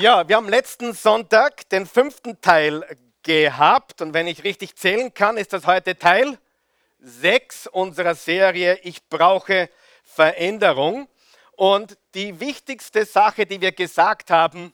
[0.00, 2.86] Ja, wir haben letzten Sonntag den fünften Teil
[3.22, 6.38] gehabt und wenn ich richtig zählen kann, ist das heute Teil
[7.00, 9.68] 6 unserer Serie Ich brauche
[10.02, 11.06] Veränderung.
[11.54, 14.72] Und die wichtigste Sache, die wir gesagt haben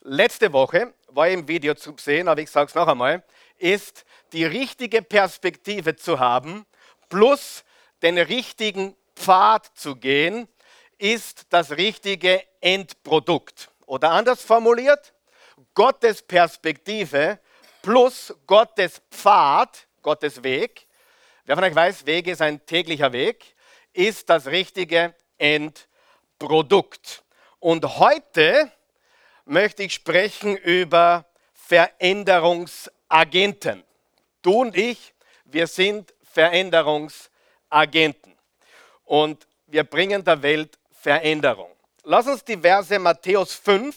[0.00, 3.22] letzte Woche, war im Video zu sehen, aber ich sage es noch einmal,
[3.58, 6.66] ist die richtige Perspektive zu haben,
[7.08, 7.62] plus
[8.02, 10.48] den richtigen Pfad zu gehen,
[10.98, 13.70] ist das richtige Endprodukt.
[13.88, 15.14] Oder anders formuliert,
[15.72, 17.38] Gottes Perspektive
[17.80, 20.86] plus Gottes Pfad, Gottes Weg,
[21.46, 23.56] wer von euch weiß, Weg ist ein täglicher Weg,
[23.94, 27.24] ist das richtige Endprodukt.
[27.60, 28.70] Und heute
[29.46, 31.24] möchte ich sprechen über
[31.54, 33.84] Veränderungsagenten.
[34.42, 35.14] Du und ich,
[35.46, 38.36] wir sind Veränderungsagenten.
[39.06, 41.77] Und wir bringen der Welt Veränderung.
[42.10, 43.94] Lass uns die Verse Matthäus 5,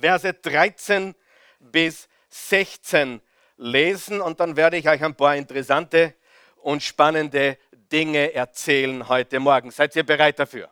[0.00, 1.14] Verse 13
[1.60, 3.22] bis 16
[3.56, 6.14] lesen und dann werde ich euch ein paar interessante
[6.56, 9.70] und spannende Dinge erzählen heute Morgen.
[9.70, 10.70] Seid ihr bereit dafür?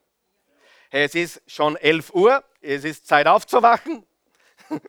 [0.91, 4.05] Es ist schon 11 Uhr, es ist Zeit aufzuwachen.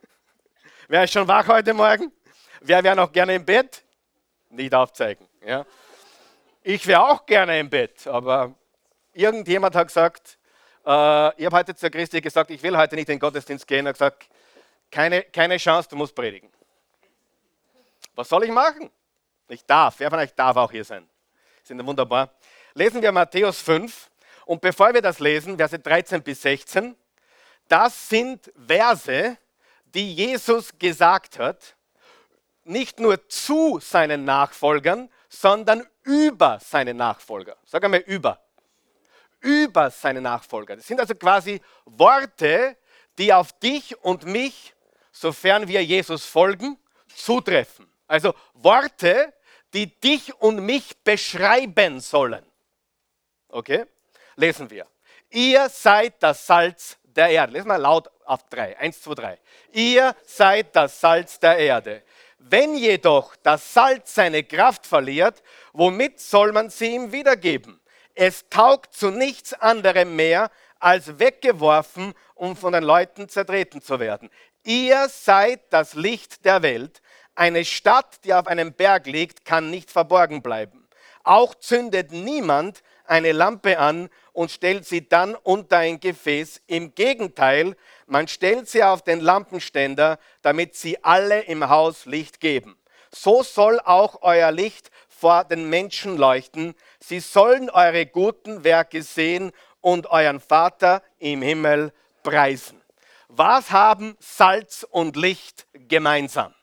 [0.88, 2.10] Wer ist schon wach heute Morgen?
[2.62, 3.84] Wer wäre noch gerne im Bett?
[4.50, 5.28] Nicht aufzeigen.
[5.46, 5.64] Ja?
[6.64, 8.56] Ich wäre auch gerne im Bett, aber
[9.12, 10.37] irgendjemand hat gesagt,
[10.88, 13.84] ich habe heute zur Christi gesagt, ich will heute nicht in den Gottesdienst gehen.
[13.84, 14.26] Er hat gesagt,
[14.90, 16.50] keine, keine Chance, du musst predigen.
[18.14, 18.90] Was soll ich machen?
[19.48, 19.96] Ich darf.
[19.98, 21.06] Wer von euch darf auch hier sein?
[21.62, 22.32] Sind wunderbar.
[22.72, 24.10] Lesen wir Matthäus 5.
[24.46, 26.96] Und bevor wir das lesen, Verse 13 bis 16,
[27.68, 29.36] das sind Verse,
[29.84, 31.76] die Jesus gesagt hat,
[32.64, 37.58] nicht nur zu seinen Nachfolgern, sondern über seine Nachfolger.
[37.66, 38.42] Sag einmal über
[39.48, 40.76] über seine Nachfolger.
[40.76, 42.76] Das sind also quasi Worte,
[43.16, 44.74] die auf dich und mich,
[45.10, 46.76] sofern wir Jesus folgen,
[47.14, 47.90] zutreffen.
[48.06, 49.32] Also Worte,
[49.72, 52.44] die dich und mich beschreiben sollen.
[53.48, 53.86] Okay?
[54.36, 54.86] Lesen wir.
[55.30, 57.54] Ihr seid das Salz der Erde.
[57.54, 58.78] Lesen wir laut auf drei.
[58.78, 59.38] Eins, zwei, drei.
[59.72, 62.02] Ihr seid das Salz der Erde.
[62.38, 67.80] Wenn jedoch das Salz seine Kraft verliert, womit soll man sie ihm wiedergeben?
[68.20, 74.28] Es taugt zu nichts anderem mehr, als weggeworfen, um von den Leuten zertreten zu werden.
[74.64, 77.00] Ihr seid das Licht der Welt.
[77.36, 80.88] Eine Stadt, die auf einem Berg liegt, kann nicht verborgen bleiben.
[81.22, 86.62] Auch zündet niemand eine Lampe an und stellt sie dann unter ein Gefäß.
[86.66, 87.76] Im Gegenteil,
[88.06, 92.76] man stellt sie auf den Lampenständer, damit sie alle im Haus Licht geben.
[93.14, 96.74] So soll auch euer Licht vor den Menschen leuchten.
[97.00, 101.92] Sie sollen eure guten Werke sehen und euren Vater im Himmel
[102.22, 102.80] preisen.
[103.28, 106.54] Was haben Salz und Licht gemeinsam?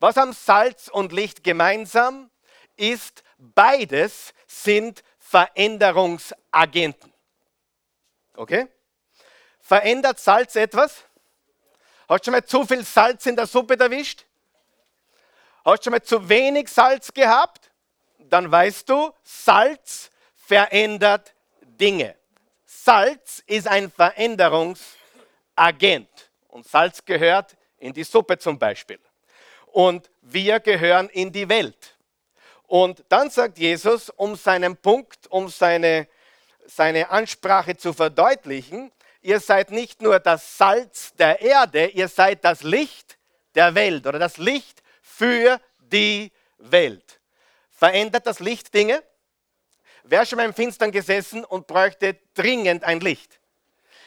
[0.00, 2.30] Was haben Salz und Licht gemeinsam?
[2.76, 7.12] Ist beides sind Veränderungsagenten.
[8.34, 8.68] Okay?
[9.60, 11.04] Verändert Salz etwas?
[12.08, 14.24] Hast du schon mal zu viel Salz in der Suppe erwischt?
[15.64, 17.65] Hast du schon mal zu wenig Salz gehabt?
[18.32, 22.16] Dann weißt du, Salz verändert Dinge.
[22.64, 26.08] Salz ist ein Veränderungsagent.
[26.48, 28.98] Und Salz gehört in die Suppe zum Beispiel.
[29.66, 31.96] Und wir gehören in die Welt.
[32.66, 36.08] Und dann sagt Jesus, um seinen Punkt, um seine,
[36.64, 38.90] seine Ansprache zu verdeutlichen,
[39.22, 43.18] ihr seid nicht nur das Salz der Erde, ihr seid das Licht
[43.54, 47.20] der Welt oder das Licht für die Welt.
[47.76, 49.02] Verändert das Licht Dinge?
[50.02, 53.38] Wer schon mal im Finstern gesessen und bräuchte dringend ein Licht?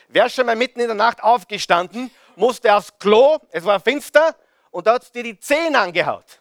[0.07, 4.35] Wer schon mal mitten in der Nacht aufgestanden, musste aufs Klo, es war finster
[4.71, 6.39] und da hat dir die Zähne angehaut.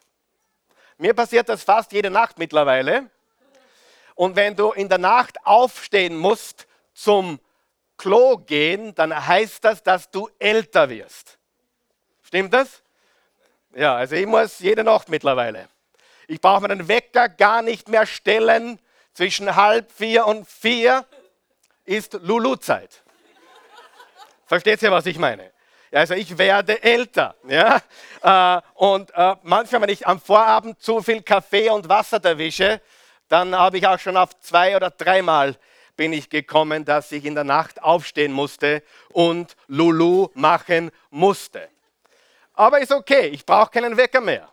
[0.96, 3.10] Mir passiert das fast jede Nacht mittlerweile.
[4.14, 7.38] Und wenn du in der Nacht aufstehen musst zum
[7.98, 11.38] Klo gehen, dann heißt das, dass du älter wirst.
[12.22, 12.82] Stimmt das?
[13.74, 15.68] Ja, also ich muss jede Nacht mittlerweile.
[16.28, 18.78] Ich brauche meinen Wecker gar nicht mehr stellen.
[19.14, 21.04] Zwischen halb vier und vier
[21.84, 23.02] ist Lulu-Zeit.
[24.46, 25.50] Versteht ihr, was ich meine?
[25.90, 27.34] Also ich werde älter.
[27.48, 27.80] Ja?
[28.22, 32.80] Äh, und äh, manchmal, wenn ich am Vorabend zu viel Kaffee und Wasser erwische,
[33.28, 35.56] dann habe ich auch schon auf zwei oder dreimal
[35.96, 38.82] bin ich gekommen, dass ich in der Nacht aufstehen musste
[39.12, 41.68] und Lulu machen musste.
[42.54, 44.48] Aber ist okay, ich brauche keinen Wecker mehr.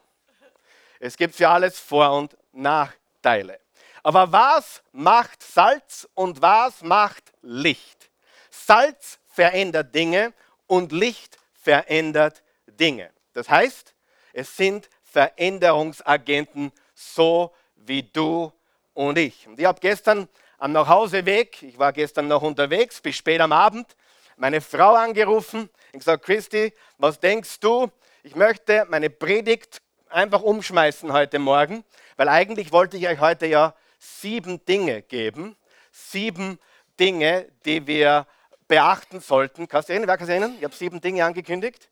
[1.00, 3.60] Es gibt für alles Vor- und Nachteile.
[4.04, 8.10] Aber was macht Salz und was macht Licht?
[8.52, 10.34] Salz verändert Dinge
[10.68, 13.10] und Licht verändert Dinge.
[13.34, 13.94] Das heißt,
[14.34, 18.52] es sind Veränderungsagenten, so wie du
[18.94, 19.48] und ich.
[19.48, 23.96] Und ich habe gestern am Nachhauseweg, ich war gestern noch unterwegs, bis spät am Abend,
[24.38, 27.90] meine Frau angerufen und gesagt, Christi, was denkst du?
[28.24, 29.82] Ich möchte meine Predigt
[30.16, 31.84] einfach umschmeißen heute Morgen,
[32.16, 35.58] weil eigentlich wollte ich euch heute ja sieben Dinge geben.
[35.92, 36.58] Sieben
[37.00, 38.26] Dinge, die wir
[38.68, 39.68] beachten sollten.
[39.68, 40.08] Kannst du erinnern?
[40.08, 40.56] Wer kann erinnern?
[40.58, 41.90] Ich habe sieben Dinge angekündigt.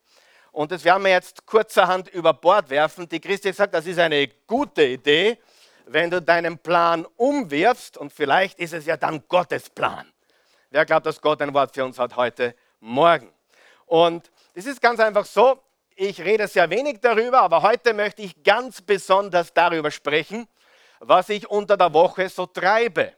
[0.52, 3.10] Und das werden wir jetzt kurzerhand über Bord werfen.
[3.10, 5.38] Die Christi gesagt, das ist eine gute Idee,
[5.86, 7.98] wenn du deinen Plan umwirfst.
[7.98, 10.08] Und vielleicht ist es ja dann Gottes Plan.
[10.70, 13.32] Wer glaubt, dass Gott ein Wort für uns hat heute Morgen?
[13.86, 15.63] Und es ist ganz einfach so,
[15.96, 20.48] ich rede sehr wenig darüber, aber heute möchte ich ganz besonders darüber sprechen,
[21.00, 23.14] was ich unter der Woche so treibe.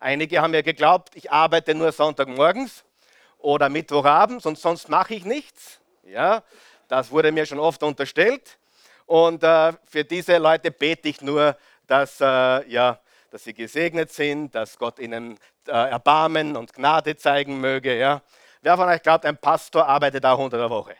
[0.00, 2.84] Einige haben ja geglaubt, ich arbeite nur Sonntagmorgens
[3.38, 5.80] oder Mittwochabends und sonst mache ich nichts.
[6.02, 6.42] Ja,
[6.88, 8.58] das wurde mir schon oft unterstellt.
[9.06, 11.56] Und äh, für diese Leute bete ich nur,
[11.86, 12.98] dass, äh, ja,
[13.30, 17.96] dass sie gesegnet sind, dass Gott ihnen äh, Erbarmen und Gnade zeigen möge.
[17.96, 18.22] Ja.
[18.62, 20.96] Wer von euch glaubt, ein Pastor arbeitet auch unter der Woche?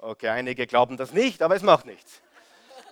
[0.00, 2.22] Okay, einige glauben das nicht, aber es macht nichts.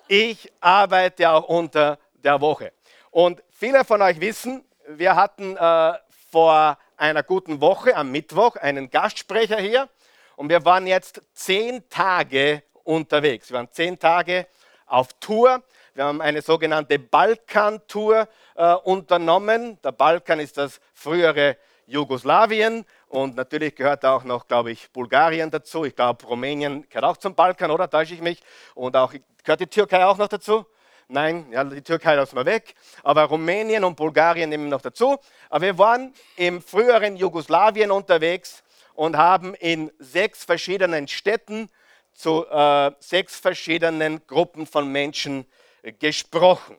[0.08, 2.72] Ich arbeite auch unter der Woche.
[3.12, 5.92] Und viele von euch wissen, wir hatten äh,
[6.32, 9.88] vor einer guten Woche am Mittwoch einen Gastsprecher hier
[10.34, 13.50] und wir waren jetzt zehn Tage unterwegs.
[13.50, 14.48] Wir waren zehn Tage
[14.86, 15.62] auf Tour.
[15.94, 18.26] Wir haben eine sogenannte Balkan-Tour
[18.56, 19.80] äh, unternommen.
[19.82, 21.56] Der Balkan ist das frühere
[21.86, 25.84] Jugoslawien und natürlich gehört auch noch, glaube ich, Bulgarien dazu.
[25.84, 27.88] Ich glaube, Rumänien gehört auch zum Balkan, oder?
[27.88, 28.42] Täusche ich mich?
[28.74, 29.12] Und auch,
[29.44, 30.66] gehört die Türkei auch noch dazu?
[31.08, 32.74] Nein, ja, die Türkei lassen wir weg.
[33.04, 35.18] Aber Rumänien und Bulgarien nehmen noch dazu.
[35.48, 38.64] Aber wir waren im früheren Jugoslawien unterwegs
[38.94, 41.70] und haben in sechs verschiedenen Städten
[42.12, 45.46] zu äh, sechs verschiedenen Gruppen von Menschen
[46.00, 46.76] gesprochen.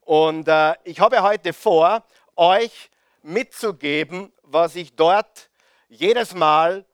[0.00, 2.02] Und äh, ich habe heute vor,
[2.34, 2.90] euch
[3.22, 5.47] mitzugeben, was ich dort
[5.88, 6.84] jedes Mal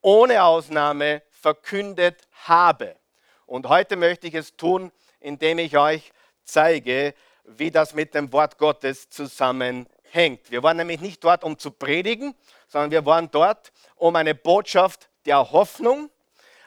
[0.00, 2.96] ohne Ausnahme verkündet habe.
[3.44, 6.12] Und heute möchte ich es tun, indem ich euch
[6.44, 7.14] zeige,
[7.44, 10.50] wie das mit dem Wort Gottes zusammenhängt.
[10.50, 12.34] Wir waren nämlich nicht dort, um zu predigen,
[12.68, 16.10] sondern wir waren dort, um eine Botschaft der Hoffnung,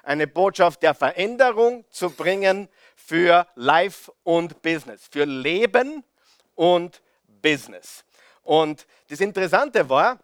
[0.03, 6.03] eine Botschaft der Veränderung zu bringen für Life und Business, für Leben
[6.55, 7.01] und
[7.41, 8.03] Business.
[8.43, 10.19] Und das Interessante war,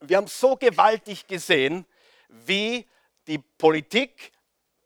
[0.00, 1.86] wir haben so gewaltig gesehen,
[2.28, 2.86] wie
[3.26, 4.32] die Politik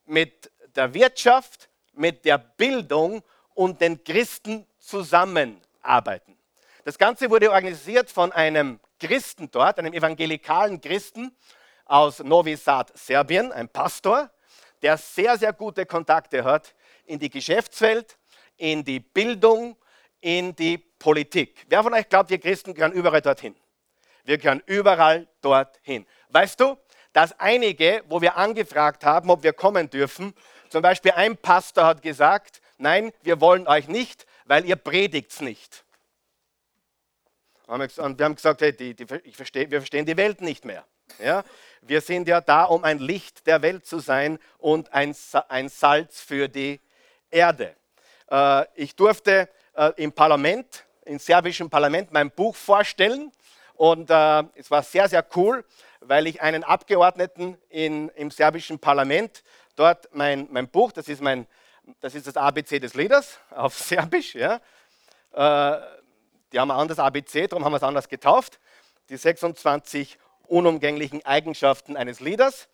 [0.07, 3.23] mit der Wirtschaft, mit der Bildung
[3.55, 6.37] und den Christen zusammenarbeiten.
[6.85, 11.35] Das Ganze wurde organisiert von einem Christen dort, einem evangelikalen Christen
[11.85, 14.31] aus Novi Sad, Serbien, ein Pastor,
[14.83, 16.75] der sehr, sehr gute Kontakte hat
[17.07, 18.19] in die Geschäftswelt,
[18.57, 19.77] in die Bildung,
[20.21, 21.65] in die Politik.
[21.69, 23.55] Wer von euch glaubt, wir Christen gehören überall dorthin?
[24.25, 26.07] Wir gehören überall dorthin.
[26.31, 26.77] Weißt du,
[27.13, 30.35] dass einige, wo wir angefragt haben, ob wir kommen dürfen,
[30.69, 35.85] zum Beispiel ein Pastor hat gesagt, nein, wir wollen euch nicht, weil ihr predigt's nicht.
[37.67, 40.85] Und wir haben gesagt, hey, die, die, versteh, wir verstehen die Welt nicht mehr.
[41.19, 41.45] Ja?
[41.81, 45.15] Wir sind ja da, um ein Licht der Welt zu sein und ein,
[45.49, 46.81] ein Salz für die
[47.31, 47.75] Erde.
[48.31, 53.33] Äh, ich durfte äh, im Parlament, im serbischen Parlament, mein Buch vorstellen.
[53.75, 55.65] Und äh, es war sehr, sehr cool,
[56.01, 59.43] weil ich einen Abgeordneten in, im serbischen Parlament
[59.77, 61.47] dort mein, mein Buch, das ist, mein,
[62.01, 64.61] das ist das ABC des Leaders auf Serbisch, ja,
[65.33, 65.81] äh,
[66.53, 68.61] die haben ein anderes ABC, darum haben wir es anders getauft.
[69.09, 72.69] Die 26 unumgänglichen Eigenschaften eines Leaders.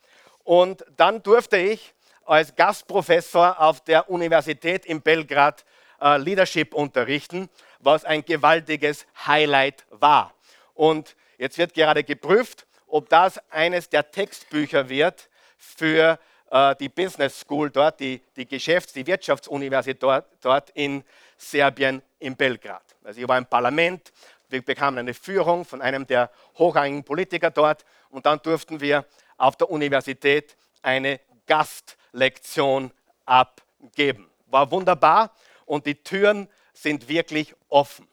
[0.45, 1.95] Und dann durfte ich
[2.27, 5.65] als Gastprofessor auf der Universität in Belgrad
[6.01, 10.35] äh, Leadership unterrichten, was ein gewaltiges Highlight war.
[10.81, 16.19] Und jetzt wird gerade geprüft, ob das eines der Textbücher wird für
[16.51, 21.05] äh, die Business School dort, die, die Geschäfts-, die Wirtschaftsuniversität dort, dort in
[21.37, 22.83] Serbien, in Belgrad.
[23.05, 24.11] Also ich war im Parlament,
[24.49, 29.05] wir bekamen eine Führung von einem der hochrangigen Politiker dort und dann durften wir
[29.37, 32.91] auf der Universität eine Gastlektion
[33.27, 34.31] abgeben.
[34.47, 35.31] War wunderbar
[35.67, 38.10] und die Türen sind wirklich offen.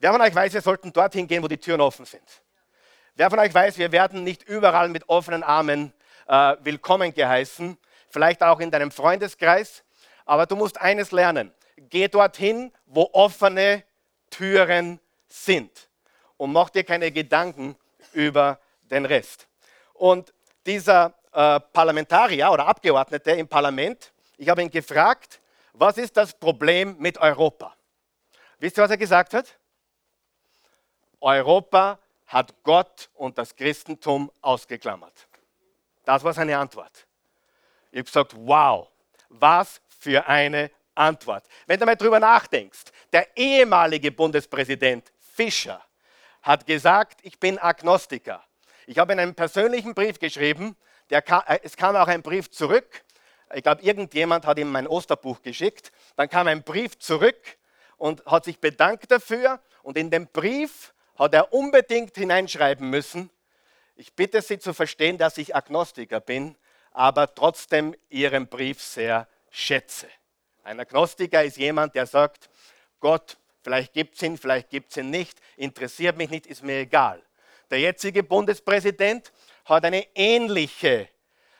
[0.00, 2.22] Wer von euch weiß, wir sollten dorthin gehen, wo die Türen offen sind?
[3.16, 5.92] Wer von euch weiß, wir werden nicht überall mit offenen Armen
[6.28, 7.76] äh, willkommen geheißen,
[8.08, 9.82] vielleicht auch in deinem Freundeskreis,
[10.24, 11.52] aber du musst eines lernen.
[11.76, 13.82] Geh dorthin, wo offene
[14.30, 15.88] Türen sind.
[16.36, 17.74] Und mach dir keine Gedanken
[18.12, 19.48] über den Rest.
[19.94, 20.32] Und
[20.64, 24.12] dieser äh, Parlamentarier oder Abgeordnete im Parlament.
[24.36, 25.40] Ich habe ihn gefragt,
[25.72, 27.74] was ist das Problem mit Europa?
[28.60, 29.58] Wisst ihr, was er gesagt hat?
[31.20, 35.28] Europa hat Gott und das Christentum ausgeklammert.
[36.04, 37.06] Das war seine Antwort.
[37.90, 38.88] Ich habe gesagt, wow,
[39.28, 41.44] was für eine Antwort.
[41.66, 45.82] Wenn du mal drüber nachdenkst, der ehemalige Bundespräsident Fischer
[46.42, 48.44] hat gesagt, ich bin Agnostiker.
[48.86, 50.76] Ich habe in einem persönlichen Brief geschrieben,
[51.24, 53.04] kam, äh, es kam auch ein Brief zurück.
[53.54, 55.92] Ich glaube, irgendjemand hat ihm mein Osterbuch geschickt.
[56.16, 57.58] Dann kam ein Brief zurück
[57.96, 59.60] und hat sich bedankt dafür.
[59.82, 63.30] Und in dem Brief hat er unbedingt hineinschreiben müssen,
[63.96, 66.56] ich bitte Sie zu verstehen, dass ich Agnostiker bin,
[66.92, 70.06] aber trotzdem Ihren Brief sehr schätze.
[70.62, 72.48] Ein Agnostiker ist jemand, der sagt,
[73.00, 76.78] Gott, vielleicht gibt es ihn, vielleicht gibt es ihn nicht, interessiert mich nicht, ist mir
[76.78, 77.20] egal.
[77.70, 79.32] Der jetzige Bundespräsident
[79.64, 81.08] hat eine ähnliche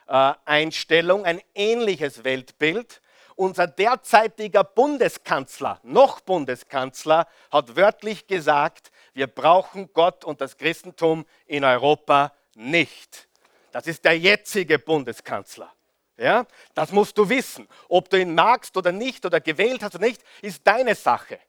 [0.07, 3.03] äh, Einstellung, ein ähnliches Weltbild.
[3.35, 11.65] Unser derzeitiger Bundeskanzler, noch Bundeskanzler, hat wörtlich gesagt, wir brauchen Gott und das Christentum in
[11.65, 13.27] Europa nicht.
[13.73, 15.73] Das ist der jetzige Bundeskanzler.
[16.17, 17.67] Ja, das musst du wissen.
[17.89, 21.41] Ob du ihn magst oder nicht oder gewählt hast oder nicht, ist deine Sache.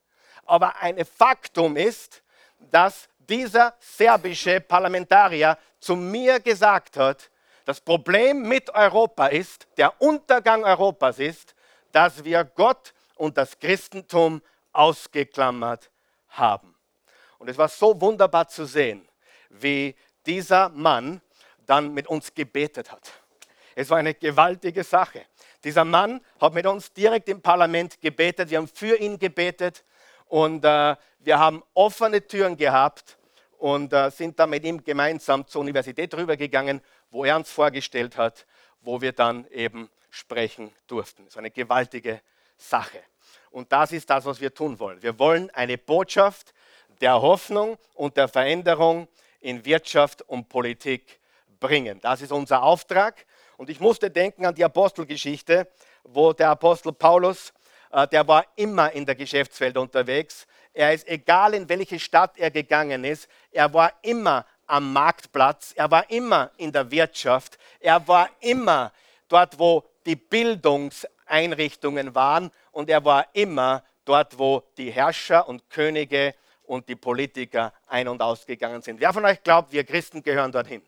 [0.48, 2.24] Aber ein Faktum ist,
[2.72, 7.30] dass dieser serbische Parlamentarier zu mir gesagt hat,
[7.66, 11.54] das Problem mit Europa ist, der Untergang Europas ist,
[11.92, 14.42] dass wir Gott und das Christentum
[14.74, 15.92] ausgeklammert
[16.30, 16.79] haben.
[17.40, 19.08] Und es war so wunderbar zu sehen,
[19.50, 21.22] wie dieser Mann
[21.66, 23.12] dann mit uns gebetet hat.
[23.76, 25.26] Es war eine gewaltige Sache.
[25.64, 28.50] Dieser Mann hat mit uns direkt im Parlament gebetet.
[28.50, 29.84] Wir haben für ihn gebetet
[30.28, 33.18] und äh, wir haben offene Türen gehabt
[33.58, 38.46] und äh, sind dann mit ihm gemeinsam zur Universität rübergegangen, wo er uns vorgestellt hat,
[38.82, 41.24] wo wir dann eben sprechen durften.
[41.26, 42.22] Das ist eine gewaltige
[42.58, 43.00] Sache.
[43.52, 45.02] Und das ist das, was wir tun wollen.
[45.02, 46.54] Wir wollen eine Botschaft
[47.02, 49.08] der Hoffnung und der Veränderung
[49.40, 51.20] in Wirtschaft und Politik
[51.60, 52.00] bringen.
[52.02, 53.26] Das ist unser Auftrag.
[53.58, 55.68] Und ich musste denken an die Apostelgeschichte,
[56.04, 57.54] wo der Apostel Paulus,
[57.92, 60.48] äh, der war immer in der Geschäftswelt unterwegs.
[60.74, 65.90] Er ist egal, in welche Stadt er gegangen ist, er war immer am Marktplatz, er
[65.90, 68.94] war immer in der Wirtschaft, er war immer
[69.28, 76.36] dort, wo die Bildungseinrichtungen waren und er war immer dort, wo die Herrscher und Könige
[76.70, 79.00] und die Politiker ein- und ausgegangen sind.
[79.00, 80.84] Wer von euch glaubt, wir Christen gehören dorthin?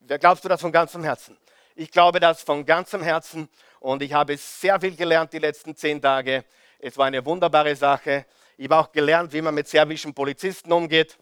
[0.00, 1.34] Wer glaubst du das von ganzem Herzen?
[1.74, 3.48] Ich glaube das von ganzem Herzen
[3.80, 6.44] und ich habe sehr viel gelernt die letzten zehn Tage.
[6.78, 8.26] Es war eine wunderbare Sache.
[8.58, 11.16] Ich habe auch gelernt, wie man mit serbischen Polizisten umgeht.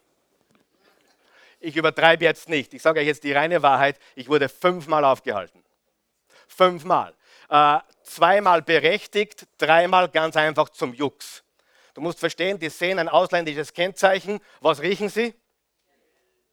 [1.61, 2.73] Ich übertreibe jetzt nicht.
[2.73, 3.97] Ich sage euch jetzt die reine Wahrheit.
[4.15, 5.63] Ich wurde fünfmal aufgehalten.
[6.49, 7.13] Fünfmal.
[7.47, 11.44] Äh, zweimal berechtigt, dreimal ganz einfach zum Jux.
[11.95, 14.41] Du musst verstehen, die sehen ein ausländisches Kennzeichen.
[14.59, 15.33] Was riechen sie?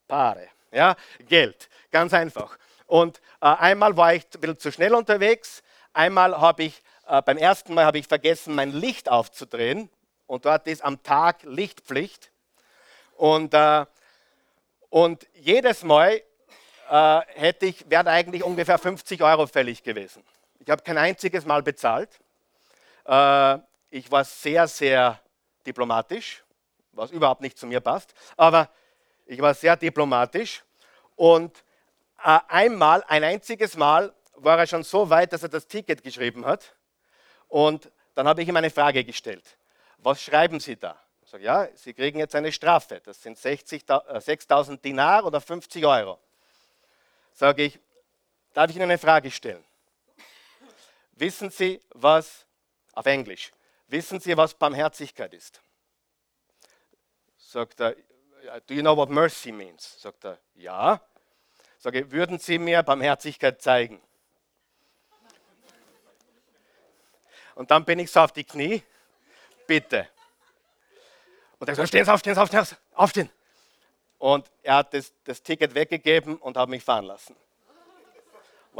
[0.06, 0.48] Paare.
[0.70, 0.94] Ja,
[1.28, 1.68] Geld.
[1.90, 2.56] Ganz einfach.
[2.86, 5.64] Und äh, einmal war ich ein bisschen zu schnell unterwegs.
[5.92, 9.90] Einmal habe ich, äh, beim ersten Mal habe ich vergessen, mein Licht aufzudrehen.
[10.28, 12.30] Und dort ist am Tag Lichtpflicht.
[13.16, 13.84] Und, äh,
[14.90, 16.22] und jedes Mal
[16.88, 20.22] äh, hätte ich, wären eigentlich ungefähr 50 Euro fällig gewesen.
[20.60, 22.10] Ich habe kein einziges Mal bezahlt.
[23.06, 23.58] Äh,
[23.90, 25.21] ich war sehr, sehr
[25.66, 26.42] diplomatisch,
[26.92, 28.68] was überhaupt nicht zu mir passt, aber
[29.26, 30.62] ich war sehr diplomatisch
[31.16, 31.64] und
[32.22, 36.44] äh, einmal, ein einziges Mal war er schon so weit, dass er das Ticket geschrieben
[36.44, 36.74] hat
[37.48, 39.44] und dann habe ich ihm eine Frage gestellt.
[39.98, 40.96] Was schreiben Sie da?
[41.22, 43.00] Ich sage, ja, Sie kriegen jetzt eine Strafe.
[43.04, 46.18] Das sind 6.000 äh, Dinar oder 50 Euro.
[47.32, 47.78] Sage ich,
[48.52, 49.64] darf ich Ihnen eine Frage stellen?
[51.12, 52.44] Wissen Sie, was,
[52.92, 53.52] auf Englisch,
[53.92, 55.60] Wissen Sie, was Barmherzigkeit ist?
[57.36, 57.94] Sagt er,
[58.66, 60.00] do you know what mercy means?
[60.00, 60.98] Sagt er, ja.
[61.76, 64.02] Sage, würden Sie mir Barmherzigkeit zeigen?
[67.54, 68.82] Und dann bin ich so auf die Knie,
[69.66, 70.08] bitte.
[71.58, 73.30] Und er sagt, stehen Sie auf, stehen Sie auf, stehen Sie aufstehen.
[74.16, 77.36] Und er hat das, das Ticket weggegeben und hat mich fahren lassen.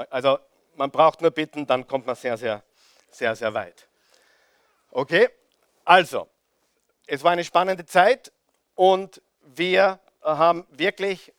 [0.09, 0.39] Also
[0.75, 2.63] man braucht nur bitten, dann kommt man sehr, sehr,
[3.11, 3.91] sehr, sehr weit.
[4.95, 5.27] Okay,
[5.87, 6.29] also,
[7.07, 8.31] es war eine spannende Zeit
[8.75, 11.33] und wir haben wirklich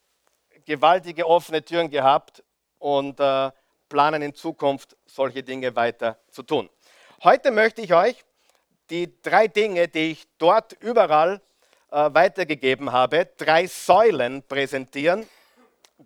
[0.66, 2.44] gewaltige offene Türen gehabt
[2.80, 3.52] und äh,
[3.90, 6.68] planen in Zukunft solche Dinge weiter zu tun.
[7.24, 8.26] Heute möchte ich euch
[8.90, 11.40] die drei Dinge, die ich dort überall
[11.92, 15.30] äh, weitergegeben habe, drei Säulen präsentieren.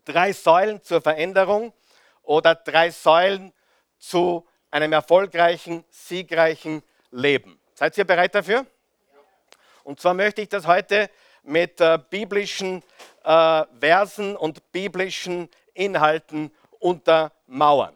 [0.03, 1.71] Drei Säulen zur Veränderung
[2.23, 3.53] oder drei Säulen
[3.97, 7.59] zu einem erfolgreichen, siegreichen Leben.
[7.73, 8.65] Seid ihr bereit dafür?
[9.83, 11.09] Und zwar möchte ich das heute
[11.43, 12.83] mit äh, biblischen
[13.23, 17.95] äh, Versen und biblischen Inhalten untermauern.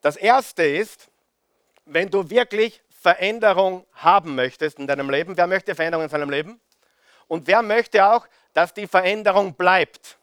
[0.00, 1.08] Das erste ist,
[1.86, 6.60] wenn du wirklich Veränderung haben möchtest in deinem Leben, wer möchte Veränderung in seinem Leben?
[7.28, 10.18] Und wer möchte auch, dass die Veränderung bleibt?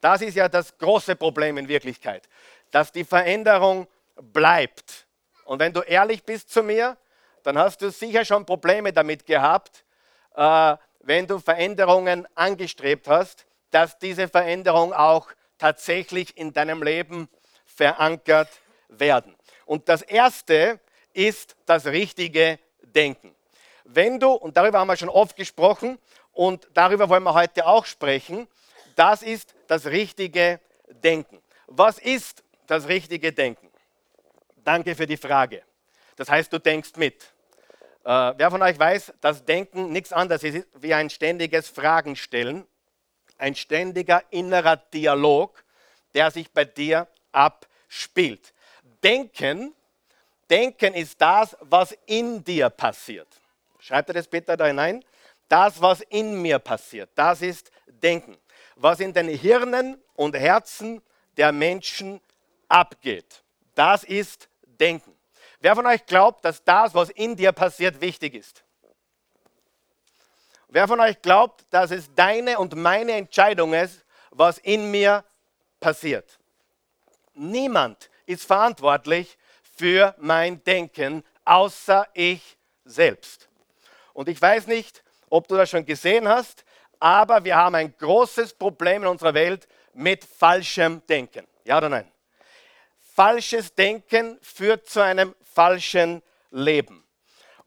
[0.00, 2.28] Das ist ja das große Problem in Wirklichkeit,
[2.70, 5.07] dass die Veränderung bleibt.
[5.48, 6.98] Und wenn du ehrlich bist zu mir,
[7.42, 9.82] dann hast du sicher schon Probleme damit gehabt,
[10.34, 17.30] äh, wenn du Veränderungen angestrebt hast, dass diese Veränderung auch tatsächlich in deinem Leben
[17.64, 18.50] verankert
[18.90, 19.34] werden.
[19.64, 20.80] Und das Erste
[21.14, 23.34] ist das richtige Denken.
[23.84, 25.98] Wenn du, und darüber haben wir schon oft gesprochen,
[26.32, 28.48] und darüber wollen wir heute auch sprechen,
[28.96, 31.40] das ist das richtige Denken.
[31.68, 33.67] Was ist das richtige Denken?
[34.68, 35.62] Danke für die Frage.
[36.16, 37.22] Das heißt, du denkst mit.
[38.04, 42.66] Äh, wer von euch weiß, dass Denken nichts anderes ist wie ein ständiges Fragen stellen,
[43.38, 45.64] ein ständiger innerer Dialog,
[46.12, 48.52] der sich bei dir abspielt.
[49.02, 49.72] Denken,
[50.50, 53.40] Denken ist das, was in dir passiert.
[53.78, 55.02] Schreibt ihr das bitte da hinein?
[55.48, 58.36] Das, was in mir passiert, das ist Denken
[58.76, 61.02] was in den Hirnen und Herzen
[61.38, 62.20] der Menschen
[62.68, 63.42] abgeht.
[63.74, 64.48] Das ist
[64.78, 65.14] Denken.
[65.60, 68.64] Wer von euch glaubt, dass das, was in dir passiert, wichtig ist?
[70.68, 75.24] Wer von euch glaubt, dass es deine und meine Entscheidung ist, was in mir
[75.80, 76.38] passiert?
[77.34, 79.38] Niemand ist verantwortlich
[79.76, 83.48] für mein Denken, außer ich selbst.
[84.12, 86.64] Und ich weiß nicht, ob du das schon gesehen hast,
[87.00, 91.46] aber wir haben ein großes Problem in unserer Welt mit falschem Denken.
[91.64, 92.10] Ja oder nein?
[93.18, 96.22] Falsches Denken führt zu einem falschen
[96.52, 97.02] Leben.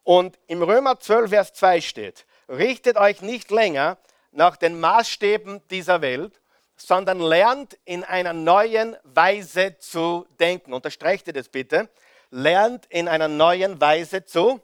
[0.05, 3.97] Und im Römer 12, Vers 2 steht, richtet euch nicht länger
[4.31, 6.39] nach den Maßstäben dieser Welt,
[6.77, 10.71] sondern lernt in einer neuen Weise zu denken.
[10.71, 11.89] Unterstreicht ihr das bitte.
[12.29, 14.61] Lernt in einer neuen Weise zu,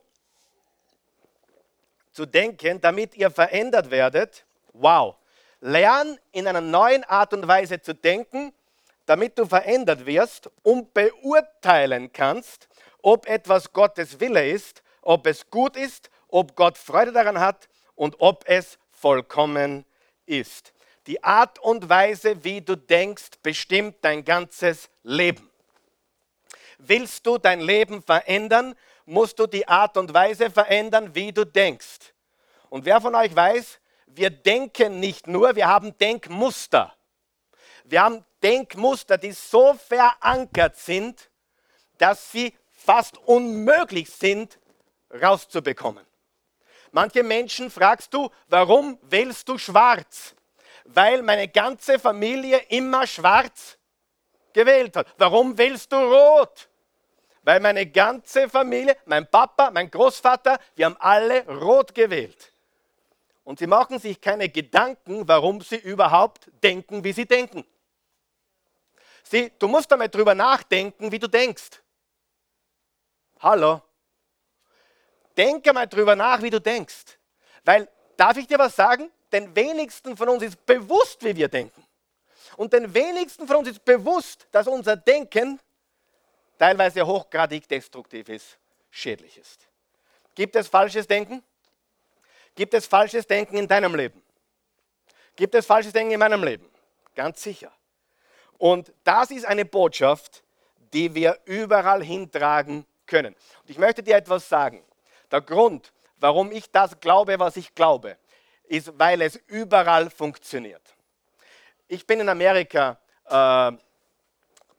[2.14, 5.18] zu denken, damit ihr verändert werdet Wow.
[5.60, 8.54] Lern in einer neuen Art und Weise zu denken,
[9.08, 12.70] damit du verändert wirst und beurteilen kannst,
[13.02, 18.18] ob etwas Gottes Wille ist, ob es gut ist, ob Gott Freude daran hat und
[18.20, 19.86] ob es vollkommen
[20.26, 20.74] ist.
[21.08, 25.50] Die Art und Weise, wie du denkst, bestimmt dein ganzes Leben.
[26.78, 32.14] Willst du dein Leben verändern, musst du die Art und Weise verändern, wie du denkst.
[32.70, 36.97] Und wer von euch weiß, wir denken nicht nur, wir haben Denkmuster.
[37.90, 41.30] Wir haben Denkmuster, die so verankert sind,
[41.98, 44.60] dass sie fast unmöglich sind
[45.22, 46.06] rauszubekommen.
[46.92, 50.36] Manche Menschen fragst du, warum wählst du schwarz?
[50.86, 53.78] Weil meine ganze Familie immer schwarz
[54.54, 55.08] gewählt hat.
[55.18, 56.70] Warum wählst du rot?
[57.44, 62.52] Weil meine ganze Familie, mein Papa, mein Großvater, wir haben alle rot gewählt.
[63.46, 67.66] Und sie machen sich keine Gedanken, warum sie überhaupt denken, wie sie denken.
[69.30, 71.82] Sie, du musst einmal drüber nachdenken, wie du denkst.
[73.40, 73.82] Hallo?
[75.36, 77.18] Denk einmal drüber nach, wie du denkst.
[77.66, 79.12] Weil, darf ich dir was sagen?
[79.32, 81.86] Den wenigsten von uns ist bewusst, wie wir denken.
[82.56, 85.60] Und den wenigsten von uns ist bewusst, dass unser Denken
[86.58, 88.58] teilweise hochgradig destruktiv ist,
[88.90, 89.68] schädlich ist.
[90.34, 91.44] Gibt es falsches Denken?
[92.56, 94.24] Gibt es falsches Denken in deinem Leben?
[95.36, 96.68] Gibt es falsches Denken in meinem Leben?
[97.14, 97.72] Ganz sicher.
[98.58, 100.44] Und das ist eine Botschaft,
[100.94, 103.34] die wir überall hintragen können.
[103.62, 104.84] Und ich möchte dir etwas sagen.
[105.32, 108.18] Der Grund, warum ich das glaube, was ich glaube,
[108.68, 110.82] ist, weil es überall funktioniert.
[111.88, 113.72] Ich bin in Amerika äh,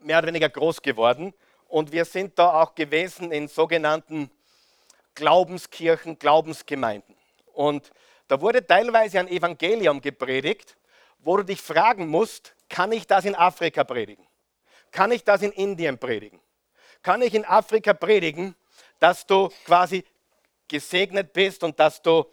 [0.01, 1.33] mehr oder weniger groß geworden
[1.69, 4.31] und wir sind da auch gewesen in sogenannten
[5.15, 7.15] Glaubenskirchen, Glaubensgemeinden.
[7.53, 7.91] Und
[8.29, 10.77] da wurde teilweise ein Evangelium gepredigt,
[11.19, 14.27] wo du dich fragen musst, kann ich das in Afrika predigen?
[14.91, 16.41] Kann ich das in Indien predigen?
[17.03, 18.55] Kann ich in Afrika predigen,
[18.99, 20.05] dass du quasi
[20.67, 22.27] gesegnet bist und dass du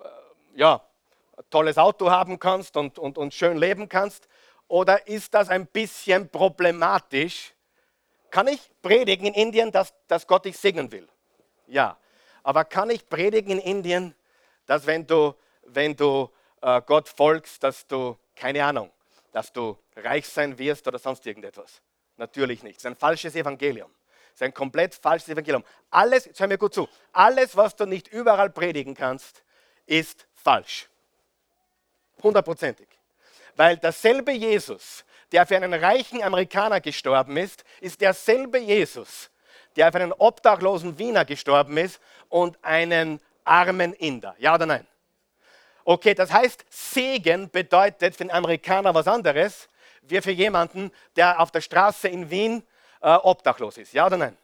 [0.00, 0.04] äh,
[0.54, 0.82] ja,
[1.36, 4.28] ein tolles Auto haben kannst und, und, und schön leben kannst?
[4.68, 7.52] Oder ist das ein bisschen problematisch?
[8.30, 11.08] Kann ich predigen in Indien, dass, dass Gott dich segnen will?
[11.66, 11.96] Ja.
[12.42, 14.14] Aber kann ich predigen in Indien,
[14.66, 16.30] dass wenn du, wenn du
[16.86, 18.90] Gott folgst, dass du, keine Ahnung,
[19.30, 21.80] dass du reich sein wirst oder sonst irgendetwas.
[22.16, 22.78] Natürlich nicht.
[22.78, 23.88] Das ist ein falsches Evangelium.
[24.32, 25.62] Das ist ein komplett falsches Evangelium.
[25.90, 29.44] Alles, jetzt hör mir gut zu, alles, was du nicht überall predigen kannst,
[29.86, 30.88] ist falsch.
[32.20, 32.88] Hundertprozentig.
[33.54, 39.30] Weil derselbe Jesus, der für einen reichen Amerikaner gestorben ist, ist derselbe Jesus,
[39.76, 44.34] der für einen obdachlosen Wiener gestorben ist und einen armen Inder.
[44.38, 44.86] Ja oder nein?
[45.88, 49.68] Okay, das heißt, Segen bedeutet für den Amerikaner was anderes,
[50.02, 52.64] wie für jemanden, der auf der Straße in Wien
[53.00, 53.92] äh, obdachlos ist.
[53.92, 54.36] Ja oder nein?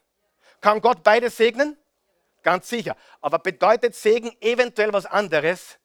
[0.60, 1.76] Kann Gott beides segnen?
[2.44, 2.96] Ganz sicher.
[3.20, 5.80] Aber bedeutet Segen eventuell was anderes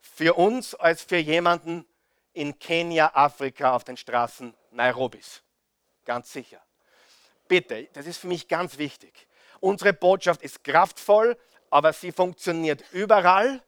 [0.00, 1.86] für uns als für jemanden
[2.32, 5.44] in Kenia, Afrika, auf den Straßen Nairobis?
[6.06, 6.60] Ganz sicher.
[7.46, 9.28] Bitte, das ist für mich ganz wichtig.
[9.60, 11.38] Unsere Botschaft ist kraftvoll,
[11.70, 13.62] aber sie funktioniert überall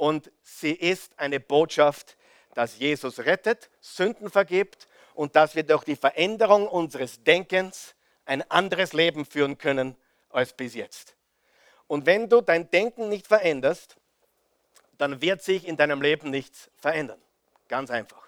[0.00, 2.16] und sie ist eine Botschaft,
[2.54, 8.94] dass Jesus rettet, Sünden vergibt und dass wir durch die Veränderung unseres Denkens ein anderes
[8.94, 9.94] Leben führen können
[10.30, 11.16] als bis jetzt.
[11.86, 13.98] Und wenn du dein Denken nicht veränderst,
[14.96, 17.20] dann wird sich in deinem Leben nichts verändern.
[17.68, 18.24] Ganz einfach.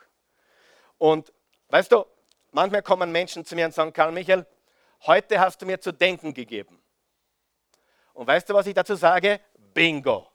[0.98, 1.32] Und
[1.68, 2.04] weißt du,
[2.50, 4.44] manchmal kommen Menschen zu mir und sagen, Karl Michael,
[5.06, 6.82] heute hast du mir zu denken gegeben.
[8.12, 9.40] Und weißt du, was ich dazu sage?
[9.72, 10.31] Bingo.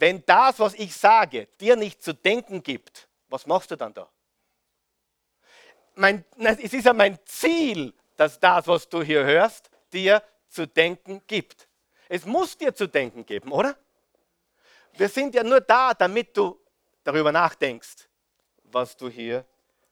[0.00, 4.08] Wenn das, was ich sage, dir nicht zu denken gibt, was machst du dann da?
[5.94, 11.20] Mein, es ist ja mein Ziel, dass das, was du hier hörst, dir zu denken
[11.26, 11.68] gibt.
[12.08, 13.76] Es muss dir zu denken geben, oder?
[14.94, 16.58] Wir sind ja nur da, damit du
[17.04, 18.08] darüber nachdenkst,
[18.64, 19.44] was du hier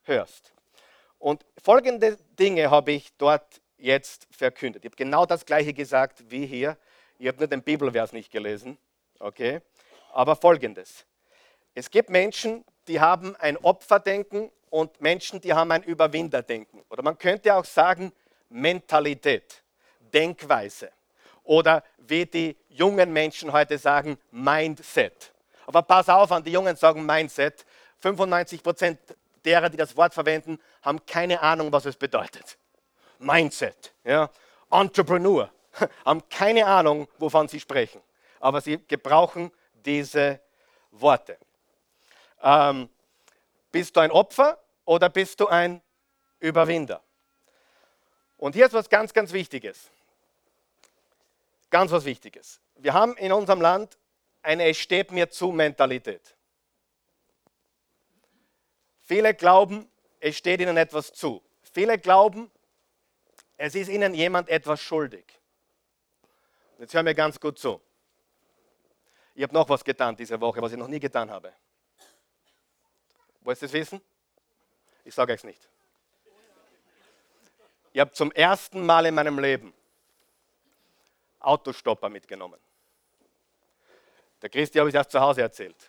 [0.04, 0.54] hörst.
[1.18, 4.86] Und folgende Dinge habe ich dort jetzt verkündet.
[4.86, 6.78] Ich habe genau das gleiche gesagt wie hier.
[7.18, 8.78] Ich habe nur den Bibelvers nicht gelesen.
[9.18, 9.60] Okay?
[10.12, 11.04] Aber folgendes.
[11.74, 16.82] Es gibt Menschen, die haben ein Opferdenken und Menschen, die haben ein Überwinderdenken.
[16.88, 18.12] Oder man könnte auch sagen
[18.48, 19.62] Mentalität,
[20.00, 20.90] Denkweise.
[21.44, 25.32] Oder wie die jungen Menschen heute sagen, Mindset.
[25.66, 27.64] Aber pass auf, an die Jungen sagen Mindset.
[28.00, 28.98] 95 Prozent
[29.44, 32.58] derer, die das Wort verwenden, haben keine Ahnung, was es bedeutet.
[33.18, 34.30] Mindset, ja,
[34.70, 35.50] Entrepreneur,
[36.04, 38.00] haben keine Ahnung, wovon sie sprechen.
[38.40, 39.50] Aber sie gebrauchen
[39.84, 40.40] diese
[40.90, 41.38] Worte.
[42.42, 42.88] Ähm,
[43.70, 45.82] bist du ein Opfer oder bist du ein
[46.40, 47.02] Überwinder?
[48.36, 49.90] Und hier ist was ganz, ganz Wichtiges.
[51.70, 52.60] Ganz was Wichtiges.
[52.76, 53.98] Wir haben in unserem Land
[54.42, 56.34] eine Es steht mir zu Mentalität.
[59.02, 61.42] Viele glauben, es steht ihnen etwas zu.
[61.72, 62.50] Viele glauben,
[63.56, 65.24] es ist ihnen jemand etwas schuldig.
[66.78, 67.80] Jetzt hören wir ganz gut zu.
[69.38, 71.52] Ich habe noch was getan diese Woche, was ich noch nie getan habe.
[73.42, 74.00] Wollt ihr es wissen?
[75.04, 75.68] Ich sage euch nicht.
[77.92, 79.72] Ich habe zum ersten Mal in meinem Leben
[81.38, 82.58] Autostopper mitgenommen.
[84.42, 85.88] Der Christi habe ich erst zu Hause erzählt.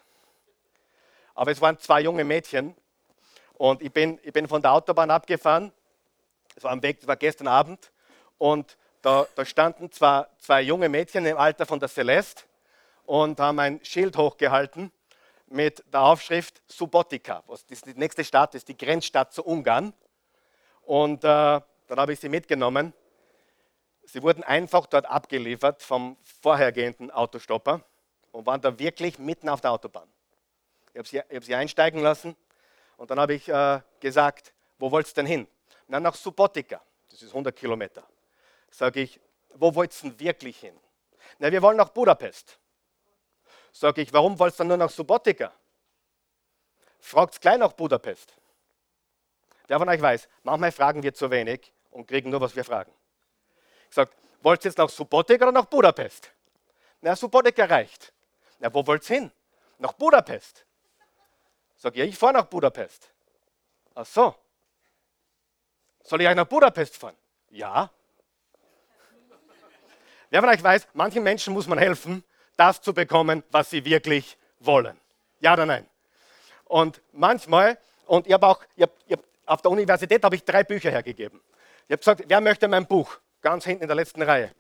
[1.34, 2.76] Aber es waren zwei junge Mädchen
[3.56, 5.74] und ich bin, ich bin von der Autobahn abgefahren.
[6.56, 7.92] Es war am Weg, das war gestern Abend
[8.38, 12.44] und da, da standen zwei, zwei junge Mädchen im Alter von der Celeste
[13.10, 14.92] und haben ein Schild hochgehalten
[15.48, 17.44] mit der Aufschrift Subotica.
[17.88, 19.94] Die nächste Stadt, ist die Grenzstadt zu Ungarn.
[20.84, 22.94] Und äh, dann habe ich sie mitgenommen.
[24.04, 27.84] Sie wurden einfach dort abgeliefert vom vorhergehenden Autostopper
[28.32, 30.08] und waren da wirklich mitten auf der Autobahn.
[30.94, 32.36] Ich habe sie, hab sie, einsteigen lassen
[32.98, 35.48] und dann habe ich äh, gesagt, wo wollt ihr denn hin?
[35.88, 38.04] Na, nach Subotica, das ist 100 Kilometer.
[38.70, 39.20] Sage ich,
[39.56, 40.80] wo wollt ihr denn wirklich hin?
[41.40, 42.60] Na, wir wollen nach Budapest.
[43.72, 45.54] Sage ich, warum wollt ihr dann nur nach Subotica?
[47.00, 48.34] Fragt gleich nach Budapest.
[49.68, 52.92] Wer von euch weiß, manchmal fragen wir zu wenig und kriegen nur, was wir fragen.
[53.90, 56.32] Ich sage, wollt ihr jetzt nach Subotica oder nach Budapest?
[57.02, 58.12] Na, Subotica reicht.
[58.60, 59.32] Na, wo wollt ihr hin?
[59.78, 60.66] Nach Budapest.
[61.78, 63.10] Sag ja, ich fahre nach Budapest.
[63.96, 64.36] Ach so.
[66.04, 67.16] Soll ich euch nach Budapest fahren?
[67.50, 67.90] Ja.
[70.30, 72.24] Wer von euch weiß, manchen Menschen muss man helfen,
[72.60, 75.00] das zu bekommen, was sie wirklich wollen.
[75.40, 75.88] Ja oder nein?
[76.66, 80.44] Und manchmal, und ich habe auch, ich hab, ich hab, auf der Universität habe ich
[80.44, 81.40] drei Bücher hergegeben.
[81.88, 83.18] Ich habe gesagt, wer möchte mein Buch?
[83.42, 84.52] Ganz hinten in der letzten Reihe.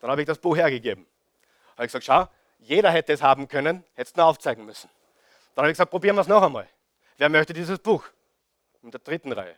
[0.00, 1.06] Dann habe ich das Buch hergegeben.
[1.72, 2.28] Habe ich gesagt, schau,
[2.60, 4.88] jeder hätte es haben können, hätte es nur aufzeigen müssen.
[5.54, 6.68] Dann habe ich gesagt, probieren wir es noch einmal.
[7.18, 8.04] Wer möchte dieses Buch?
[8.82, 9.56] In der dritten Reihe.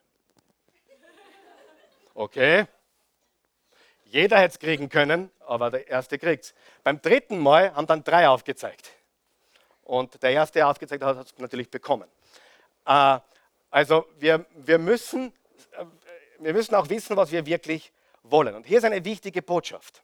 [2.15, 2.67] Okay.
[4.11, 6.55] Jeder hätte es kriegen können, aber der erste kriegt es.
[6.83, 8.91] Beim dritten Mal haben dann drei aufgezeigt.
[9.83, 12.09] Und der erste, der aufgezeigt hat, hat es natürlich bekommen.
[12.87, 13.19] Äh,
[13.71, 15.33] also wir, wir, müssen,
[15.73, 15.85] äh,
[16.39, 17.93] wir müssen auch wissen, was wir wirklich
[18.23, 18.55] wollen.
[18.55, 20.03] Und hier ist eine wichtige Botschaft.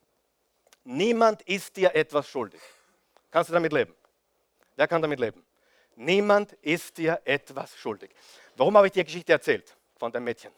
[0.85, 2.61] Niemand ist dir etwas schuldig.
[3.31, 3.95] Kannst du damit leben?
[4.77, 5.45] Wer kann damit leben?
[5.95, 8.11] Niemand ist dir etwas schuldig.
[8.57, 10.53] Warum habe ich dir Geschichte erzählt von dem Mädchen?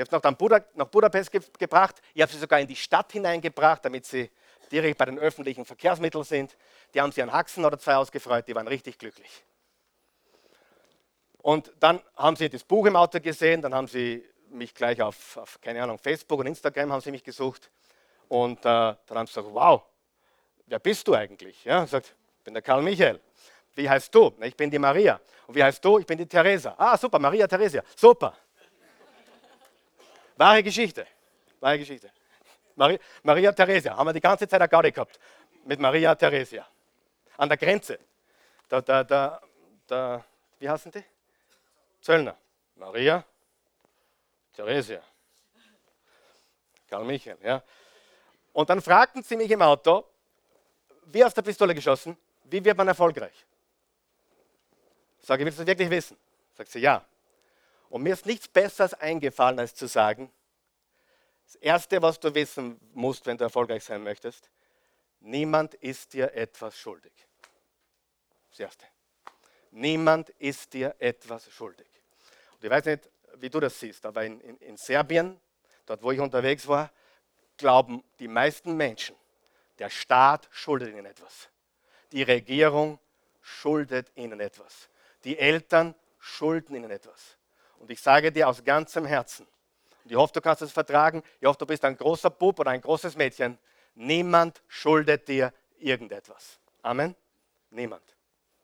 [0.00, 2.00] Habe es nach, Buda, nach Budapest ge gebracht.
[2.14, 4.30] Ich habe sie sogar in die Stadt hineingebracht, damit sie
[4.70, 6.56] direkt bei den öffentlichen Verkehrsmitteln sind.
[6.94, 9.44] Die haben sie an Haxen oder zwei ausgefreut, die waren richtig glücklich.
[11.42, 15.36] Und dann haben sie das Buch im Auto gesehen, dann haben sie mich gleich auf,
[15.36, 17.70] auf keine Ahnung, Facebook und Instagram haben sie mich gesucht.
[18.28, 19.82] Und äh, dann haben sie gesagt, wow,
[20.66, 21.64] wer bist du eigentlich?
[21.64, 23.20] Ja, sagt, ich bin der Karl Michael.
[23.74, 24.32] Wie heißt du?
[24.42, 25.20] Ich bin die Maria.
[25.46, 25.98] Und wie heißt du?
[25.98, 26.74] Ich bin die Theresa.
[26.78, 27.82] Ah, super, Maria Theresia.
[27.96, 28.36] Super.
[30.42, 31.06] Wahre Geschichte.
[31.60, 32.10] Wahre Geschichte.
[32.74, 33.96] Maria, Maria Theresia.
[33.96, 35.20] Haben wir die ganze Zeit eine Gaudi gehabt.
[35.64, 36.66] Mit Maria Theresia.
[37.36, 37.96] An der Grenze.
[38.68, 39.40] Da, da, da,
[39.86, 40.24] da,
[40.58, 41.04] wie heißen die?
[42.00, 42.36] Zöllner.
[42.74, 43.24] Maria
[44.52, 45.00] Theresia.
[46.90, 47.62] Karl Michael, ja.
[48.52, 50.04] Und dann fragten sie mich im Auto,
[51.06, 53.46] wie aus der Pistole geschossen, wie wird man erfolgreich?
[55.20, 56.16] Sage, willst du das wirklich wissen?
[56.56, 57.04] Sagt sie, ja.
[57.92, 60.32] Und mir ist nichts Besseres eingefallen, als zu sagen,
[61.44, 64.48] das Erste, was du wissen musst, wenn du erfolgreich sein möchtest,
[65.20, 67.12] niemand ist dir etwas schuldig.
[68.48, 68.86] Das Erste.
[69.72, 71.86] Niemand ist dir etwas schuldig.
[72.54, 75.38] Und ich weiß nicht, wie du das siehst, aber in, in, in Serbien,
[75.84, 76.90] dort wo ich unterwegs war,
[77.58, 79.16] glauben die meisten Menschen,
[79.78, 81.50] der Staat schuldet ihnen etwas.
[82.12, 82.98] Die Regierung
[83.42, 84.88] schuldet ihnen etwas.
[85.24, 87.36] Die Eltern schulden ihnen etwas.
[87.82, 89.44] Und ich sage dir aus ganzem Herzen,
[90.04, 92.70] und ich hoffe, du kannst es vertragen, ich hoffe, du bist ein großer Bub oder
[92.70, 93.58] ein großes Mädchen,
[93.96, 96.60] niemand schuldet dir irgendetwas.
[96.82, 97.14] Amen?
[97.70, 98.02] Niemand.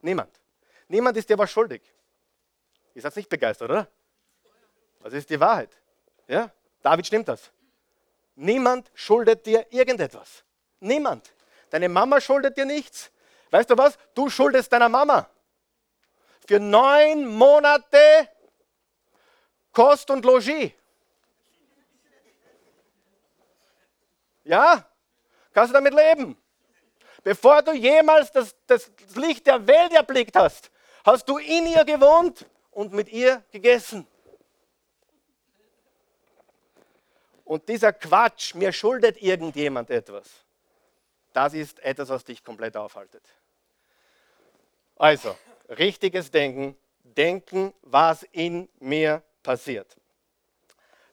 [0.00, 0.40] Niemand.
[0.86, 1.82] Niemand ist dir was schuldig.
[2.94, 3.88] Ihr seid nicht begeistert, oder?
[5.02, 5.70] Das ist die Wahrheit.
[6.28, 6.52] Ja?
[6.80, 7.50] David stimmt das.
[8.36, 10.44] Niemand schuldet dir irgendetwas.
[10.78, 11.34] Niemand.
[11.70, 13.10] Deine Mama schuldet dir nichts.
[13.50, 13.98] Weißt du was?
[14.14, 15.28] Du schuldest deiner Mama
[16.48, 17.98] für neun Monate
[19.78, 20.72] Kost und Logis.
[24.42, 24.84] Ja,
[25.52, 26.36] kannst du damit leben?
[27.22, 30.72] Bevor du jemals das, das Licht der Welt erblickt hast,
[31.04, 34.04] hast du in ihr gewohnt und mit ihr gegessen.
[37.44, 40.28] Und dieser Quatsch, mir schuldet irgendjemand etwas,
[41.32, 43.22] das ist etwas, was dich komplett aufhaltet.
[44.96, 45.36] Also,
[45.68, 49.96] richtiges Denken, denken, was in mir passiert.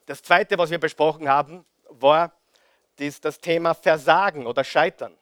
[0.07, 2.33] Das zweite, was wir besprochen haben, war
[2.97, 5.15] das, Thema Versagen oder Scheitern.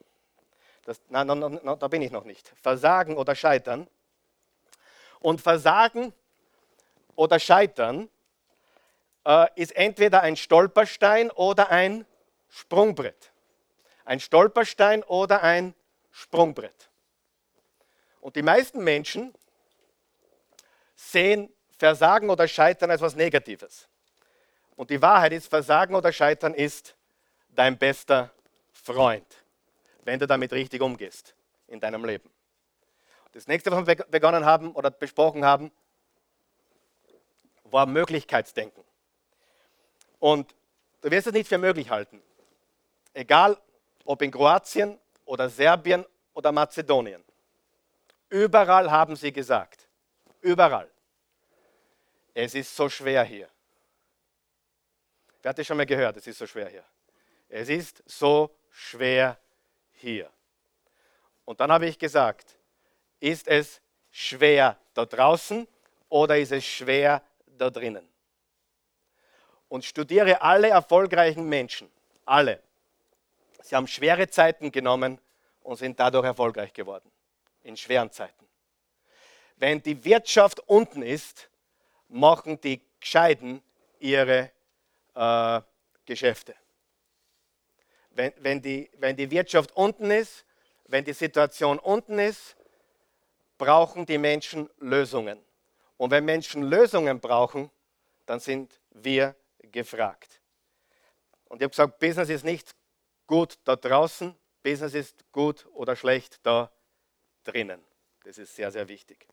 [0.84, 2.52] Das, nein, nein, nein, da bin ich noch nicht.
[2.60, 3.88] Versagen oder Scheitern.
[5.20, 6.12] Und Versagen
[7.14, 8.10] oder Scheitern
[9.28, 12.08] äh, ist entweder ein Stolperstein oder ein
[12.50, 13.32] Sprungbrett.
[14.06, 15.76] Ein Stolperstein oder ein
[16.10, 16.90] Sprungbrett.
[18.22, 19.36] Und die meisten Menschen
[20.96, 23.90] sehen Versagen oder Scheitern als etwas Negatives.
[24.78, 26.96] Und die Wahrheit ist, Versagen oder Scheitern ist
[27.50, 28.32] dein bester
[28.72, 29.28] Freund,
[30.06, 31.36] wenn du damit richtig umgehst
[31.68, 32.32] in deinem Leben.
[33.34, 35.74] Das nächste, was wir begonnen haben oder besprochen haben,
[37.66, 38.86] war Möglichkeitsdenken.
[40.20, 40.56] Und
[41.02, 42.22] du wirst es nicht für möglich halten.
[43.14, 43.58] Egal
[44.06, 47.26] ob in Kroatien oder Serbien oder Mazedonien.
[48.30, 49.90] Überall haben sie gesagt,
[50.40, 50.90] überall,
[52.34, 53.50] es ist so schwer hier.
[55.42, 56.18] Wer hat das schon mal gehört?
[56.18, 56.86] Es ist so schwer hier.
[57.50, 59.38] Es ist so schwer
[59.92, 60.30] hier.
[61.46, 62.58] Und dann habe ich gesagt,
[63.20, 65.68] ist es schwer da draußen
[66.10, 68.08] oder ist es schwer da drinnen?
[69.68, 71.92] Und studiere alle erfolgreichen Menschen,
[72.26, 72.62] alle.
[73.62, 75.20] Sie haben schwere Zeiten genommen
[75.62, 77.10] und sind dadurch erfolgreich geworden
[77.64, 78.48] in schweren Zeiten.
[79.56, 81.50] Wenn die Wirtschaft unten ist,
[82.14, 83.62] machen die Gescheiden
[84.00, 84.52] ihre
[85.16, 85.62] äh,
[86.06, 86.56] Geschäfte.
[88.12, 90.46] Wenn, wenn, die, wenn die Wirtschaft unten ist,
[90.86, 92.56] wenn die Situation unten ist,
[93.58, 95.40] brauchen die Menschen Lösungen.
[95.98, 97.72] Und wenn Menschen Lösungen brauchen,
[98.26, 99.36] dann sind wir
[99.72, 100.42] gefragt.
[101.46, 102.76] Und ich habe gesagt, Business ist nicht
[103.26, 106.72] gut da draußen, Business ist gut oder schlecht da
[107.44, 107.84] drinnen.
[108.24, 109.28] Das ist sehr, sehr wichtig.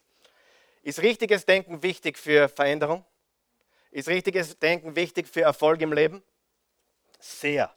[0.83, 3.05] Ist richtiges Denken wichtig für Veränderung?
[3.91, 6.23] Ist richtiges Denken wichtig für Erfolg im Leben?
[7.19, 7.75] Sehr.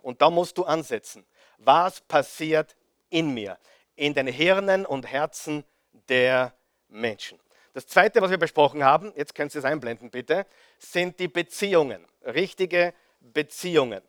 [0.00, 1.26] Und da musst du ansetzen.
[1.58, 2.76] Was passiert
[3.10, 3.58] in mir,
[3.94, 5.64] in den Hirnen und Herzen
[6.08, 6.54] der
[6.88, 7.38] Menschen?
[7.74, 10.46] Das zweite, was wir besprochen haben, jetzt könnt ihr es einblenden bitte,
[10.78, 14.00] sind die Beziehungen, richtige Beziehungen.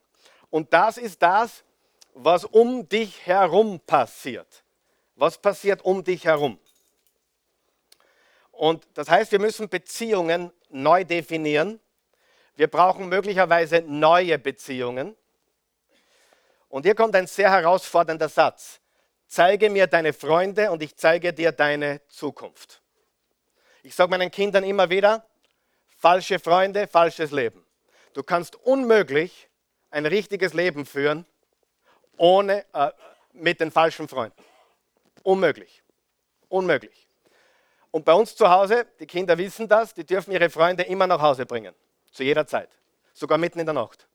[0.49, 1.65] Und das ist das,
[2.13, 4.63] was um dich herum passiert.
[5.15, 6.60] Was passiert um dich herum?
[8.57, 11.79] Und das heißt, wir müssen Beziehungen neu definieren.
[12.55, 15.15] Wir brauchen möglicherweise neue Beziehungen.
[16.67, 18.81] Und hier kommt ein sehr herausfordernder Satz.
[19.27, 22.81] Zeige mir deine Freunde und ich zeige dir deine Zukunft.
[23.83, 25.23] Ich sage meinen Kindern immer wieder,
[25.97, 27.63] falsche Freunde, falsches Leben.
[28.13, 29.49] Du kannst unmöglich
[29.91, 31.27] ein richtiges Leben führen
[32.17, 32.89] ohne, äh,
[33.33, 34.43] mit den falschen Freunden.
[35.21, 35.83] Unmöglich.
[36.49, 37.06] Unmöglich.
[37.91, 41.21] Und bei uns zu Hause, die Kinder wissen das, die dürfen ihre Freunde immer nach
[41.21, 41.73] Hause bringen.
[42.12, 42.69] Zu jeder Zeit.
[43.13, 44.08] Sogar mitten in der Nacht.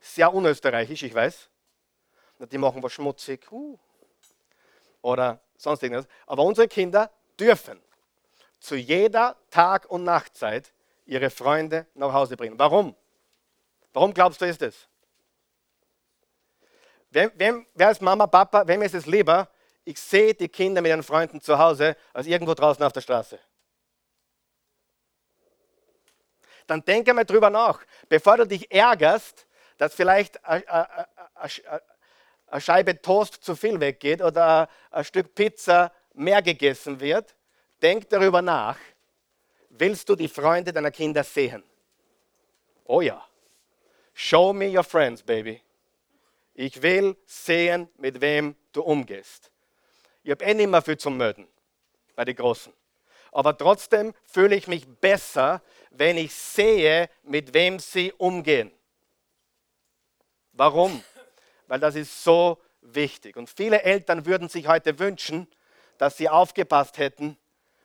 [0.00, 1.48] Sehr unösterreichisch, ich weiß.
[2.50, 3.50] Die machen was schmutzig.
[3.50, 3.78] Uh.
[5.00, 6.06] Oder sonst irgendwas.
[6.26, 7.80] Aber unsere Kinder dürfen
[8.58, 10.72] zu jeder Tag- und Nachtzeit
[11.04, 12.58] ihre Freunde nach Hause bringen.
[12.58, 12.94] Warum?
[13.92, 14.88] Warum glaubst du, ist es?
[17.10, 19.48] Wem, wem, wer ist Mama, Papa, wem ist es lieber,
[19.84, 23.38] ich sehe die Kinder mit ihren Freunden zu Hause, als irgendwo draußen auf der Straße?
[26.66, 29.46] Dann denke mal drüber nach, bevor du dich ärgerst,
[29.78, 31.08] dass vielleicht eine
[32.58, 37.34] Scheibe Toast zu viel weggeht oder ein Stück Pizza mehr gegessen wird,
[37.80, 38.78] denk darüber nach,
[39.70, 41.64] willst du die Freunde deiner Kinder sehen?
[42.84, 43.26] Oh ja.
[44.14, 45.62] Show me your friends, baby.
[46.54, 49.51] Ich will sehen, mit wem du umgehst.
[50.22, 51.46] Ich habe eh nicht mehr viel zum Möden
[52.14, 52.72] bei den Großen.
[53.32, 58.70] Aber trotzdem fühle ich mich besser, wenn ich sehe, mit wem sie umgehen.
[60.52, 61.02] Warum?
[61.66, 63.36] Weil das ist so wichtig.
[63.36, 65.48] Und viele Eltern würden sich heute wünschen,
[65.96, 67.38] dass sie aufgepasst hätten,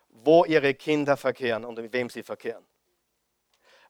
[0.10, 2.66] wo ihre Kinder verkehren und mit wem sie verkehren.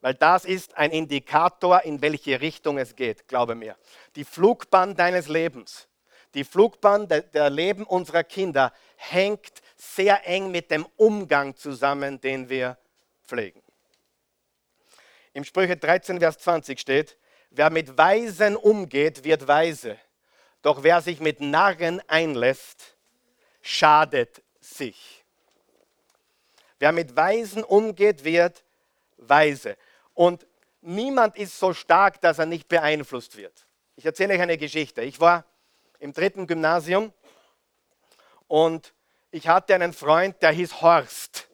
[0.02, 3.76] Weil das ist ein Indikator, in welche Richtung es geht, glaube mir.
[4.16, 5.88] Die Flugbahn deines Lebens,
[6.38, 12.48] die Flugbahn der, der Leben unserer Kinder hängt sehr eng mit dem Umgang zusammen, den
[12.48, 12.78] wir
[13.26, 13.64] pflegen.
[15.34, 17.18] Im Sprüche 13, Vers 20 steht,
[17.50, 19.98] wer mit Weisen umgeht, wird weise.
[20.62, 22.96] Doch wer sich mit Narren einlässt,
[23.64, 25.26] schadet sich.
[26.78, 28.64] Wer mit Weisen umgeht, wird
[29.18, 29.76] weise.
[30.14, 30.46] Und
[30.82, 33.68] niemand ist so stark, dass er nicht beeinflusst wird.
[33.96, 35.02] Ich erzähle euch eine Geschichte.
[35.02, 35.44] Ich war
[36.00, 37.14] im dritten Gymnasium
[38.48, 38.94] und
[39.32, 41.48] ich hatte einen Freund, der hieß Horst.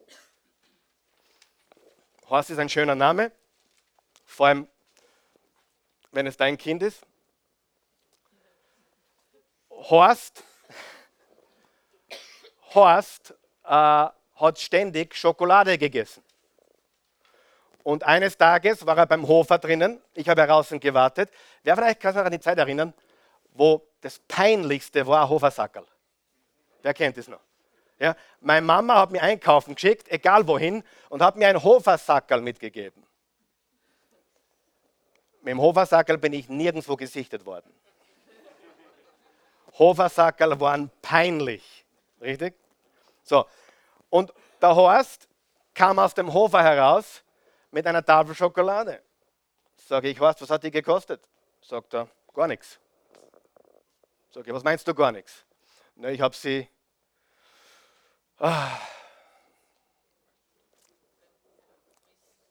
[2.29, 3.31] Horst ist ein schöner Name,
[4.25, 4.67] vor allem
[6.11, 7.01] wenn es dein Kind ist.
[9.69, 10.43] Horst,
[12.73, 16.23] Horst äh, hat ständig Schokolade gegessen.
[17.83, 20.01] Und eines Tages war er beim Hofer drinnen.
[20.13, 21.29] Ich habe draußen gewartet.
[21.63, 22.93] Wer vielleicht kann sich an die Zeit erinnern,
[23.53, 25.85] wo das Peinlichste war ein Hofersackerl.
[26.81, 27.39] Wer kennt das noch?
[27.99, 33.05] Ja, meine Mama hat mir einkaufen geschickt, egal wohin, und hat mir ein Hofersackerl mitgegeben.
[35.41, 37.73] Mit dem Hofersackerl bin ich nirgendwo gesichtet worden.
[39.77, 41.85] Hofersackerl waren peinlich.
[42.21, 42.55] Richtig?
[43.23, 43.45] So.
[44.09, 45.27] Und der Horst
[45.73, 47.23] kam aus dem Hofer heraus
[47.71, 49.01] mit einer Tafel Schokolade.
[49.75, 51.21] Sage ich, was, was hat die gekostet?
[51.61, 52.79] Sagt er, gar nichts.
[54.33, 55.45] Sage ich, was meinst du gar nichts?
[55.95, 56.67] Na, ich habe sie.
[58.39, 58.79] Ah.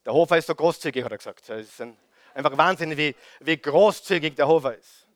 [0.05, 1.49] Der Hofer ist so großzügig, hat er gesagt.
[1.49, 1.99] Es ist ein,
[2.35, 5.09] einfach Wahnsinn, wie, wie großzügig der Hofer ist.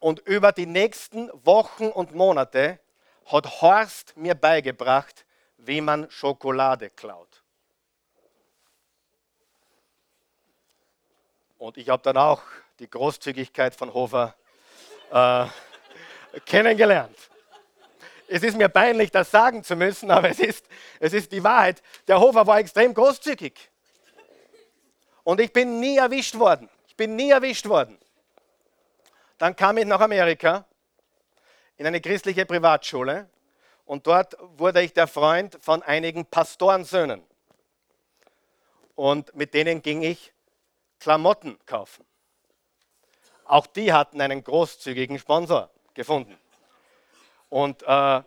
[0.00, 2.80] Und über die nächsten Wochen und Monate
[3.26, 5.24] hat Horst mir beigebracht,
[5.56, 7.44] wie man Schokolade klaut.
[11.58, 12.42] Und ich habe dann auch
[12.80, 14.34] die Großzügigkeit von Hofer
[15.10, 15.46] äh,
[16.46, 17.16] kennengelernt.
[18.28, 20.64] Es ist mir peinlich, das sagen zu müssen, aber es ist,
[21.00, 21.82] es ist die Wahrheit.
[22.06, 23.70] Der Hofer war extrem großzügig.
[25.24, 26.68] Und ich bin nie erwischt worden.
[26.86, 27.98] Ich bin nie erwischt worden.
[29.38, 30.64] Dann kam ich nach Amerika
[31.76, 33.28] in eine christliche Privatschule
[33.84, 37.22] und dort wurde ich der Freund von einigen Pastorensöhnen.
[38.94, 40.32] Und mit denen ging ich
[41.00, 42.04] Klamotten kaufen.
[43.50, 46.38] Auch die hatten einen großzügigen Sponsor gefunden.
[47.48, 48.22] Und äh,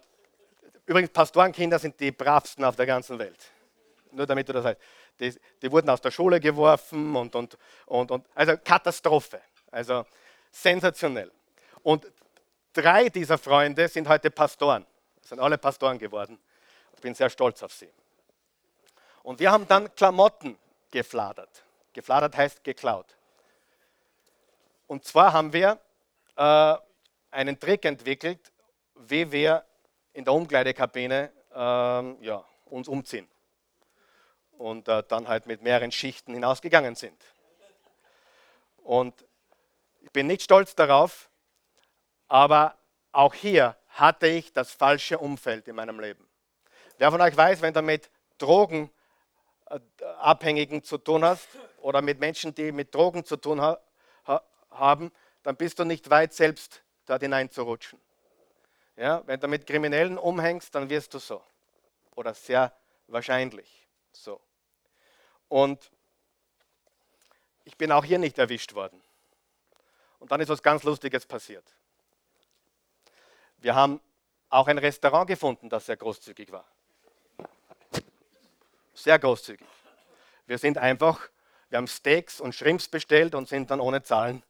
[0.86, 3.40] übrigens, Pastorenkinder sind die bravsten auf der ganzen Welt.
[4.12, 4.82] Nur damit du das weißt.
[5.22, 9.40] Die, die wurden aus der Schule geworfen und, und, und, und also Katastrophe.
[9.72, 10.06] Also
[10.52, 11.32] sensationell.
[11.84, 12.06] Und
[12.74, 14.86] drei dieser Freunde sind heute Pastoren.
[15.22, 16.38] Sind alle Pastoren geworden.
[16.96, 17.90] Ich bin sehr stolz auf sie.
[19.24, 20.58] Und wir haben dann Klamotten
[20.92, 21.64] gefladert.
[21.94, 23.16] Gefladert heißt geklaut.
[24.88, 25.80] Und zwar haben wir
[26.36, 26.76] äh,
[27.32, 28.52] einen Trick entwickelt,
[28.96, 29.64] wie wir
[30.14, 33.28] in der Umkleidekabine ähm, ja, uns umziehen.
[34.58, 37.22] Und äh, dann halt mit mehreren Schichten hinausgegangen sind.
[38.78, 39.14] Und
[40.02, 41.30] ich bin nicht stolz darauf,
[42.28, 42.78] aber
[43.12, 46.28] auch hier hatte ich das falsche Umfeld in meinem Leben.
[46.98, 51.48] Wer von euch weiß, wenn du mit Drogenabhängigen zu tun hast
[51.82, 53.80] oder mit Menschen, die mit Drogen zu tun ha
[54.74, 55.12] haben,
[55.44, 58.00] dann bist du nicht weit, selbst dort hineinzurutschen.
[58.96, 61.44] Ja, wenn du mit Kriminellen umhängst, dann wirst du so.
[62.16, 62.76] Oder sehr
[63.08, 64.40] wahrscheinlich so.
[65.48, 65.92] Und
[67.66, 69.02] ich bin auch hier nicht erwischt worden.
[70.20, 71.66] Und dann ist was ganz Lustiges passiert.
[73.58, 74.00] Wir haben
[74.50, 76.66] auch ein Restaurant gefunden, das sehr großzügig war.
[78.94, 79.68] Sehr großzügig.
[80.46, 81.30] Wir sind einfach,
[81.70, 84.44] wir haben Steaks und Shrimps bestellt und sind dann ohne Zahlen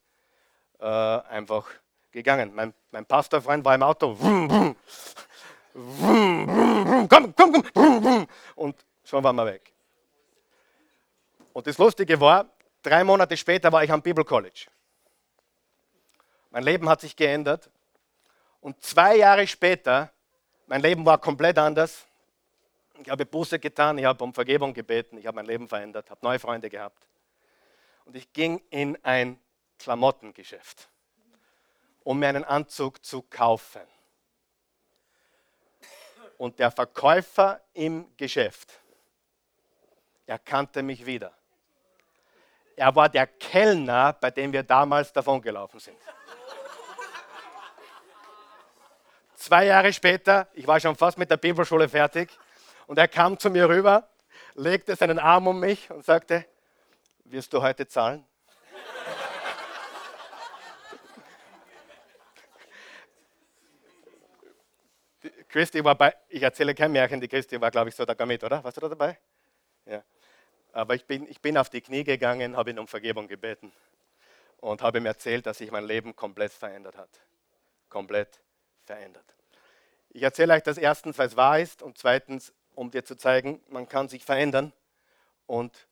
[0.84, 1.66] äh, einfach
[2.12, 2.54] gegangen.
[2.54, 4.18] Mein, mein Pastorfreund war im Auto.
[4.20, 4.76] Komm,
[7.10, 8.28] komm, komm.
[8.56, 9.72] Und schon waren wir weg.
[11.54, 12.46] Und das Lustige war,
[12.82, 14.68] drei Monate später war ich am Bible College.
[16.52, 17.70] Mein Leben hat sich geändert.
[18.60, 20.12] Und zwei Jahre später,
[20.68, 22.06] mein Leben war komplett anders.
[23.02, 26.20] Ich habe Buße getan, ich habe um Vergebung gebeten, ich habe mein Leben verändert, habe
[26.24, 27.08] neue Freunde gehabt.
[28.06, 29.40] Und ich ging in ein
[29.84, 30.88] Klamottengeschäft,
[32.04, 33.82] um mir einen Anzug zu kaufen.
[36.38, 38.80] Und der Verkäufer im Geschäft
[40.26, 41.34] erkannte mich wieder.
[42.78, 45.98] Er war der Kellner, bei dem wir damals davongelaufen sind.
[49.36, 52.30] Zwei Jahre später, ich war schon fast mit der Bibelschule fertig,
[52.88, 54.10] und er kam zu mir rüber,
[54.56, 56.46] legte seinen Arm um mich und sagte,
[57.26, 58.26] wirst du heute zahlen?
[65.54, 68.44] Christi war bei, ich erzähle kein Märchen, die Christi war, glaube ich, so da mit,
[68.44, 68.64] oder?
[68.64, 69.20] Warst du da dabei?
[69.86, 70.04] Ja.
[70.72, 73.72] Aber ich bin, ich bin auf die Knie gegangen, habe ihn um Vergebung gebeten
[74.62, 77.22] und habe ihm erzählt, dass sich mein Leben komplett verändert hat.
[77.88, 78.42] Komplett
[78.84, 79.36] verändert.
[80.10, 83.62] Ich erzähle euch das erstens, weil es wahr ist und zweitens, um dir zu zeigen,
[83.68, 84.74] man kann sich verändern
[85.46, 85.88] und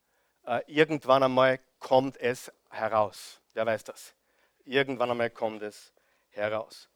[0.48, 3.40] äh, irgendwann einmal kommt es heraus.
[3.54, 4.16] Wer weiß das?
[4.66, 5.94] Irgendwann einmal kommt es
[6.32, 6.90] heraus.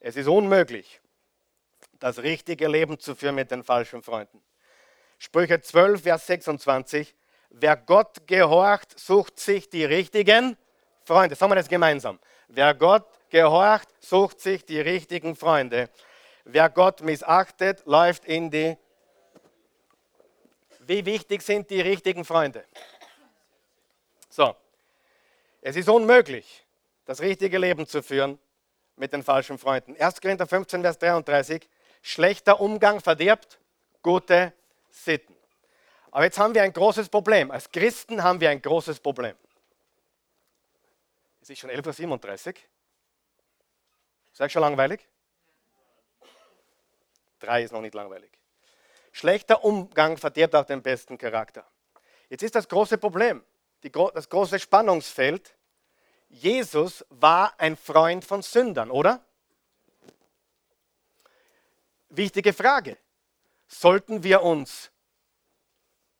[0.00, 1.02] Es ist unmöglich,
[2.00, 4.42] das richtige Leben zu führen mit den falschen Freunden.
[5.18, 7.14] Sprüche 12, Vers 26.
[7.50, 10.56] Wer Gott gehorcht, sucht sich die richtigen
[11.04, 11.36] Freunde.
[11.36, 12.18] Sagen wir das gemeinsam.
[12.48, 15.90] Wer Gott gehorcht, sucht sich die richtigen Freunde.
[16.44, 18.76] Wer Gott missachtet, läuft in die...
[20.80, 22.64] Wie wichtig sind die richtigen Freunde?
[24.28, 24.54] So,
[25.60, 26.64] es ist unmöglich,
[27.06, 28.38] das richtige Leben zu führen
[28.94, 29.96] mit den falschen Freunden.
[29.98, 30.20] 1.
[30.20, 31.68] Korinther 15, Vers 33.
[32.06, 33.58] Schlechter Umgang verdirbt
[34.00, 34.52] gute
[34.90, 35.34] Sitten.
[36.12, 37.50] Aber jetzt haben wir ein großes Problem.
[37.50, 39.34] Als Christen haben wir ein großes Problem.
[41.42, 42.54] Es ist schon 11.37 Uhr.
[44.32, 45.04] Ist euch schon langweilig?
[47.40, 48.30] Drei ist noch nicht langweilig.
[49.10, 51.66] Schlechter Umgang verdirbt auch den besten Charakter.
[52.28, 53.44] Jetzt ist das große Problem,
[53.82, 55.56] die, das große Spannungsfeld.
[56.28, 59.25] Jesus war ein Freund von Sündern, oder?
[62.08, 62.96] Wichtige Frage.
[63.68, 64.90] Sollten wir uns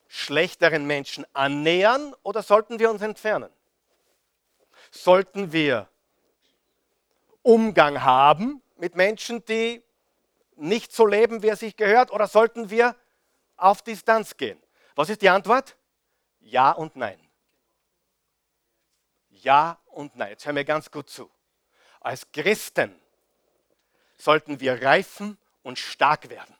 [0.08, 3.50] schlechteren Menschen annähern oder sollten wir uns entfernen?
[4.90, 5.88] Sollten wir
[7.42, 9.82] Umgang haben mit Menschen, die
[10.56, 12.96] nicht so leben, wie es sich gehört, oder sollten wir
[13.56, 14.60] auf Distanz gehen?
[14.94, 15.76] Was ist die Antwort?
[16.40, 17.20] Ja und nein.
[19.28, 20.30] Ja und nein.
[20.30, 21.30] Jetzt hören wir ganz gut zu.
[22.00, 22.98] Als Christen
[24.16, 26.54] sollten wir reifen und stark werden.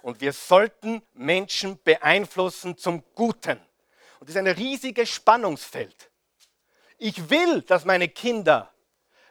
[0.00, 3.58] Und wir sollten Menschen beeinflussen zum Guten.
[4.20, 6.08] Und das ist ein riesiges Spannungsfeld.
[6.98, 8.72] Ich will, dass meine Kinder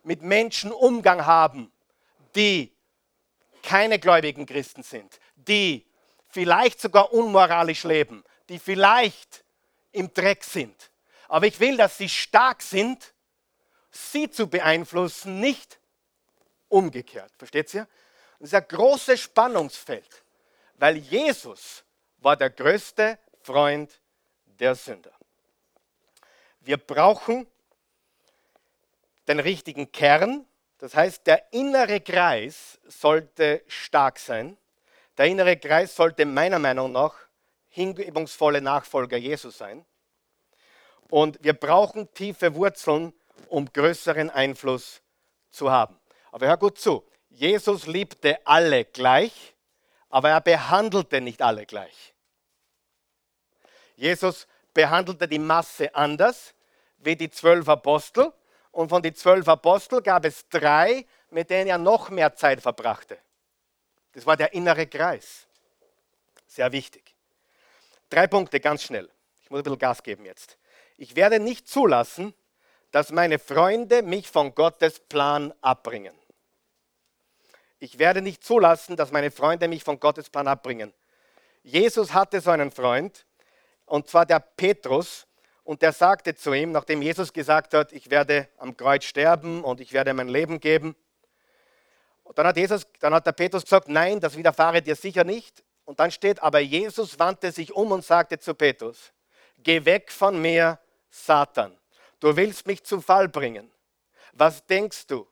[0.04, 1.72] mit Menschen Umgang haben,
[2.36, 2.76] die
[3.64, 5.88] keine gläubigen Christen sind, die
[6.28, 9.46] vielleicht sogar unmoralisch leben, die vielleicht
[9.94, 10.92] im Dreck sind.
[11.30, 13.14] Aber ich will, dass sie stark sind,
[13.89, 15.80] sie zu beeinflussen, nicht
[16.68, 17.32] umgekehrt.
[17.38, 17.88] Versteht ihr?
[18.42, 20.24] Das ist ein großes Spannungsfeld,
[20.78, 21.84] weil Jesus
[22.18, 24.02] war der größte Freund
[24.46, 25.12] der Sünder.
[26.62, 27.46] Wir brauchen
[29.28, 30.48] den richtigen Kern,
[30.80, 34.58] das heißt, der innere Kreis sollte stark sein.
[35.20, 37.14] Der innere Kreis sollte meiner Meinung nach
[37.70, 39.86] hingebungsvolle Nachfolger Jesus sein.
[41.12, 43.14] Und wir brauchen tiefe Wurzeln,
[43.50, 45.04] um größeren Einfluss
[45.52, 46.00] zu haben.
[46.32, 47.06] Aber hör gut zu.
[47.32, 49.56] Jesus liebte alle gleich,
[50.10, 52.14] aber er behandelte nicht alle gleich.
[53.96, 56.54] Jesus behandelte die Masse anders
[56.98, 58.32] wie die zwölf Apostel.
[58.72, 63.18] Und von den zwölf Aposteln gab es drei, mit denen er noch mehr Zeit verbrachte.
[64.14, 65.48] Das war der innere Kreis.
[66.48, 67.16] Sehr wichtig.
[68.10, 69.10] Drei Punkte ganz schnell.
[69.44, 70.58] Ich muss ein bisschen Gas geben jetzt.
[70.98, 72.34] Ich werde nicht zulassen,
[72.92, 76.14] dass meine Freunde mich von Gottes Plan abbringen.
[77.84, 80.94] Ich werde nicht zulassen, dass meine Freunde mich von Gottes Plan abbringen.
[81.64, 83.26] Jesus hatte so einen Freund,
[83.88, 85.26] und zwar der Petrus,
[85.64, 89.82] und der sagte zu ihm, nachdem Jesus gesagt hat, ich werde am Kreuz sterben und
[89.82, 90.96] ich werde mein Leben geben.
[92.24, 95.64] Und dann hat, Jesus, dann hat der Petrus gesagt, nein, das widerfahre dir sicher nicht.
[95.84, 99.12] Und dann steht, aber Jesus wandte sich um und sagte zu Petrus,
[99.58, 100.78] geh weg von mir,
[101.10, 101.76] Satan.
[102.20, 103.72] Du willst mich zu Fall bringen.
[104.34, 105.28] Was denkst du?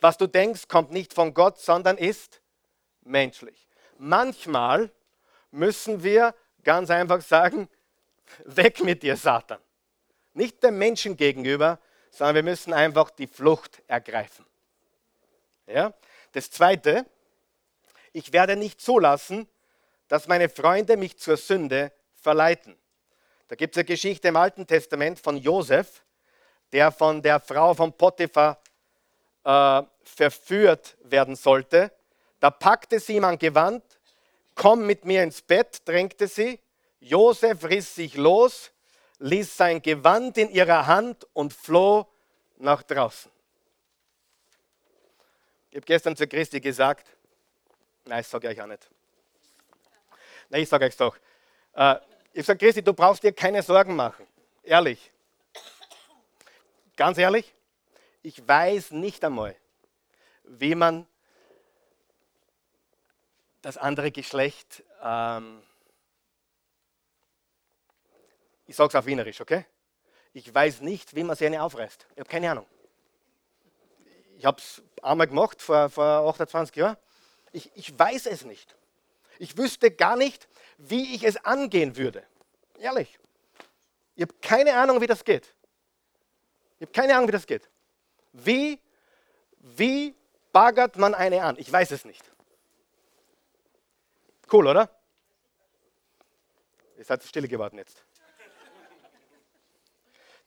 [0.00, 2.40] Was du denkst, kommt nicht von Gott, sondern ist
[3.02, 3.68] menschlich.
[3.98, 4.90] Manchmal
[5.50, 6.34] müssen wir
[6.64, 7.68] ganz einfach sagen,
[8.44, 9.60] weg mit dir, Satan.
[10.32, 11.78] Nicht dem Menschen gegenüber,
[12.10, 14.46] sondern wir müssen einfach die Flucht ergreifen.
[15.66, 15.92] Ja?
[16.32, 17.06] Das Zweite,
[18.12, 19.48] ich werde nicht zulassen,
[20.08, 22.76] dass meine Freunde mich zur Sünde verleiten.
[23.48, 26.02] Da gibt es eine Geschichte im Alten Testament von Josef,
[26.72, 28.60] der von der Frau von Potiphar
[29.44, 31.92] äh, verführt werden sollte.
[32.40, 33.82] Da packte sie ihm ein Gewand,
[34.54, 36.60] komm mit mir ins Bett, drängte sie.
[37.00, 38.70] Josef riss sich los,
[39.18, 42.06] ließ sein Gewand in ihrer Hand und floh
[42.58, 43.30] nach draußen.
[45.70, 47.06] Ich habe gestern zu Christi gesagt,
[48.04, 48.90] nein, ich sage euch auch nicht.
[50.48, 51.16] Nein, ich sage euch doch.
[51.74, 51.96] Äh,
[52.32, 54.26] ich sage, Christi, du brauchst dir keine Sorgen machen.
[54.62, 55.10] Ehrlich.
[56.96, 57.54] Ganz ehrlich,
[58.22, 59.56] ich weiß nicht einmal,
[60.44, 61.06] wie man
[63.62, 65.62] das andere Geschlecht, ähm,
[68.66, 69.66] ich sage es auf Wienerisch, okay?
[70.32, 72.06] Ich weiß nicht, wie man sie eine aufreißt.
[72.12, 72.66] Ich habe keine Ahnung.
[74.38, 76.96] Ich habe es einmal gemacht, vor, vor 28 Jahren.
[77.52, 78.76] Ich, ich weiß es nicht.
[79.38, 80.48] Ich wüsste gar nicht,
[80.78, 82.24] wie ich es angehen würde.
[82.78, 83.18] Ehrlich.
[84.14, 85.54] Ich habe keine Ahnung, wie das geht.
[86.78, 87.68] Ich habe keine Ahnung, wie das geht.
[88.32, 88.80] Wie,
[89.58, 90.14] wie
[90.52, 91.56] baggert man eine an?
[91.58, 92.30] Ich weiß es nicht.
[94.52, 94.90] Cool, oder?
[96.98, 98.04] Ihr seid still geworden jetzt.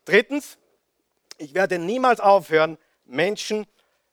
[0.05, 0.57] Drittens,
[1.37, 3.65] ich werde niemals aufhören, Menschen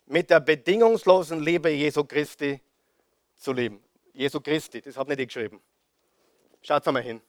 [0.07, 2.61] mit der bedingungslosen Liebe Jesu Christi
[3.37, 3.83] zu lieben.
[4.12, 5.61] Jesu Christi, das habe nicht ich geschrieben.
[6.62, 7.21] Schaut mal hin.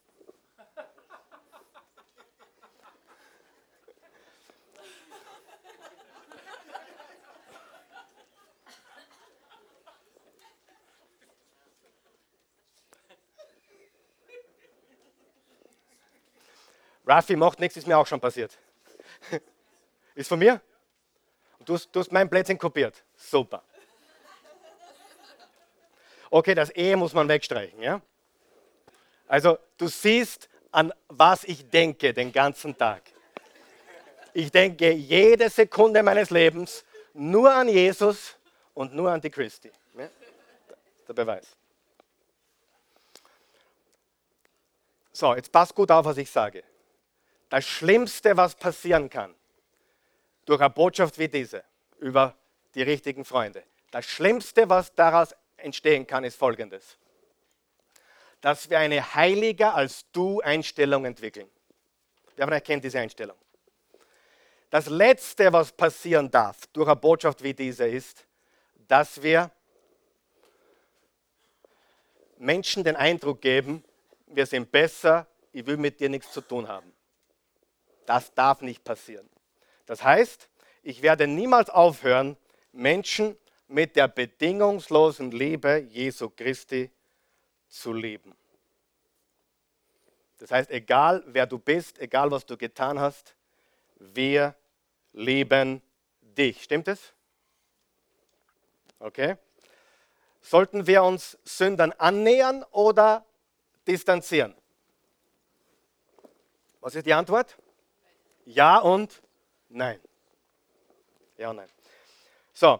[17.11, 18.57] Raffi macht nichts, ist mir auch schon passiert.
[20.15, 20.61] Ist von mir?
[21.65, 23.03] Du hast, du hast mein Plätzchen kopiert.
[23.15, 23.63] Super.
[26.29, 27.81] Okay, das E muss man wegstreichen.
[27.81, 28.01] Ja?
[29.27, 33.01] Also du siehst, an was ich denke den ganzen Tag.
[34.33, 38.37] Ich denke jede Sekunde meines Lebens nur an Jesus
[38.73, 39.69] und nur an die Christi.
[39.97, 40.09] Ja?
[41.07, 41.47] Der Beweis.
[45.11, 46.63] So, jetzt passt gut auf, was ich sage.
[47.51, 49.35] Das Schlimmste, was passieren kann,
[50.45, 51.65] durch eine Botschaft wie diese,
[51.99, 52.33] über
[52.73, 56.97] die richtigen Freunde, das Schlimmste, was daraus entstehen kann, ist folgendes.
[58.39, 61.49] Dass wir eine heiliger als du Einstellung entwickeln.
[62.37, 63.35] Wer von euch kennt diese Einstellung?
[64.69, 68.25] Das Letzte, was passieren darf durch eine Botschaft wie diese, ist,
[68.87, 69.51] dass wir
[72.37, 73.83] Menschen den Eindruck geben,
[74.27, 76.93] wir sind besser, ich will mit dir nichts zu tun haben.
[78.05, 79.29] Das darf nicht passieren.
[79.85, 80.49] Das heißt,
[80.83, 82.37] ich werde niemals aufhören,
[82.71, 83.37] Menschen
[83.67, 86.91] mit der bedingungslosen Liebe Jesu Christi
[87.67, 88.35] zu lieben.
[90.39, 93.35] Das heißt, egal wer du bist, egal was du getan hast,
[93.97, 94.55] wir
[95.13, 95.81] lieben
[96.21, 96.63] dich.
[96.63, 97.13] Stimmt es?
[98.99, 99.37] Okay.
[100.41, 103.25] Sollten wir uns Sündern annähern oder
[103.87, 104.55] distanzieren?
[106.79, 107.57] Was ist die Antwort?
[108.45, 109.21] Ja und
[109.69, 109.99] nein.
[111.37, 111.69] Ja und nein.
[112.53, 112.79] So,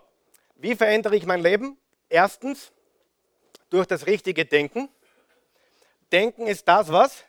[0.55, 1.77] wie verändere ich mein Leben?
[2.09, 2.71] Erstens,
[3.69, 4.89] durch das richtige Denken.
[6.11, 7.23] Denken ist das, was?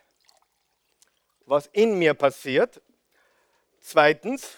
[1.45, 2.81] Was in mir passiert.
[3.79, 4.57] Zweitens,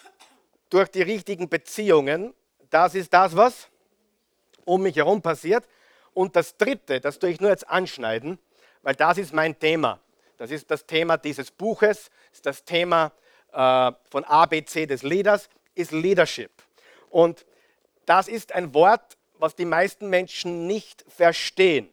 [0.68, 2.34] durch die richtigen Beziehungen.
[2.70, 3.68] Das ist das, was
[4.64, 5.66] um mich herum passiert.
[6.12, 8.38] Und das Dritte, das tue ich nur jetzt anschneiden,
[8.82, 10.00] weil das ist mein Thema.
[10.38, 13.12] Das ist das Thema dieses Buches, ist das Thema
[13.56, 16.50] äh, von ABC des Leaders, ist Leadership.
[17.10, 17.46] Und
[18.04, 21.88] das ist ein Wort, was die meisten Menschen nicht verstehen.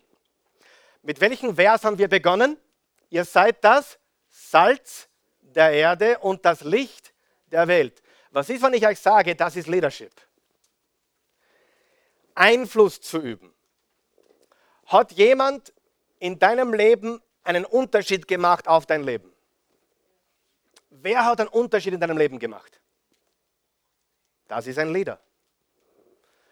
[1.01, 2.57] Mit welchem Vers haben wir begonnen?
[3.09, 3.97] Ihr seid das
[4.29, 5.07] Salz
[5.41, 7.13] der Erde und das Licht
[7.51, 8.01] der Welt.
[8.31, 10.13] Was ist, wenn ich euch sage, das ist Leadership?
[12.35, 13.53] Einfluss zu üben.
[14.87, 15.71] Hat jemand
[16.19, 19.32] in deinem Leben einen Unterschied gemacht auf dein Leben?
[21.01, 22.79] Wer hat einen Unterschied in deinem Leben gemacht?
[24.47, 25.19] Das ist ein Leader.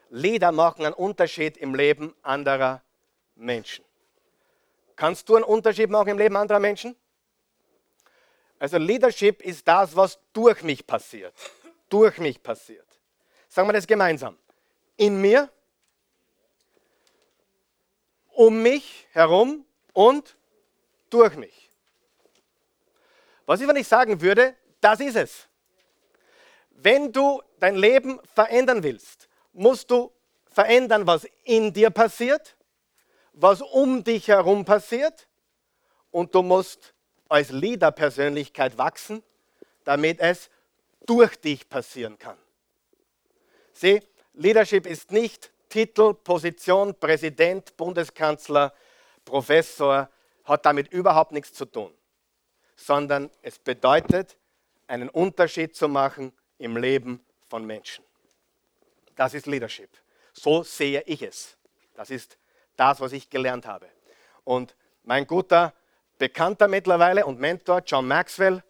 [0.09, 2.81] Leader machen einen Unterschied im Leben anderer
[3.35, 3.85] Menschen.
[4.95, 6.95] Kannst du einen Unterschied machen im Leben anderer Menschen?
[8.57, 11.33] Also Leadership ist das, was durch mich passiert.
[11.87, 12.87] Durch mich passiert.
[13.47, 14.37] Sagen wir das gemeinsam.
[14.97, 15.49] In mir,
[18.31, 20.35] um mich herum und
[21.09, 21.60] durch mich.
[23.45, 25.47] Was ist, wenn ich sagen würde, das ist es.
[26.71, 30.11] Wenn du dein Leben verändern willst, musst du
[30.49, 32.55] verändern, was in dir passiert,
[33.33, 35.27] was um dich herum passiert
[36.11, 36.93] und du musst
[37.29, 39.23] als Leader-Persönlichkeit wachsen,
[39.83, 40.49] damit es
[41.05, 42.37] durch dich passieren kann.
[43.73, 44.01] Sieh,
[44.33, 48.73] Leadership ist nicht Titel, Position, Präsident, Bundeskanzler,
[49.23, 50.09] Professor,
[50.43, 51.93] hat damit überhaupt nichts zu tun,
[52.81, 54.37] sondern es bedeutet,
[54.87, 58.03] einen Unterschied zu machen im Leben von Menschen.
[59.15, 59.89] Das ist Leadership.
[60.33, 61.57] So sehe ich es.
[61.93, 62.37] Das ist
[62.75, 63.87] das, was ich gelernt habe.
[64.43, 65.73] Und mein guter
[66.17, 68.63] Bekannter mittlerweile und Mentor John Maxwell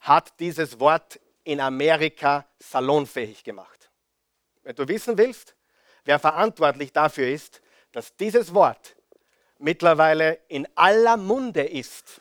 [0.00, 3.90] hat dieses Wort in Amerika salonfähig gemacht.
[4.62, 5.56] Wenn du wissen willst,
[6.04, 7.60] wer verantwortlich dafür ist,
[7.92, 8.96] dass dieses Wort
[9.58, 12.20] mittlerweile in aller Munde ist,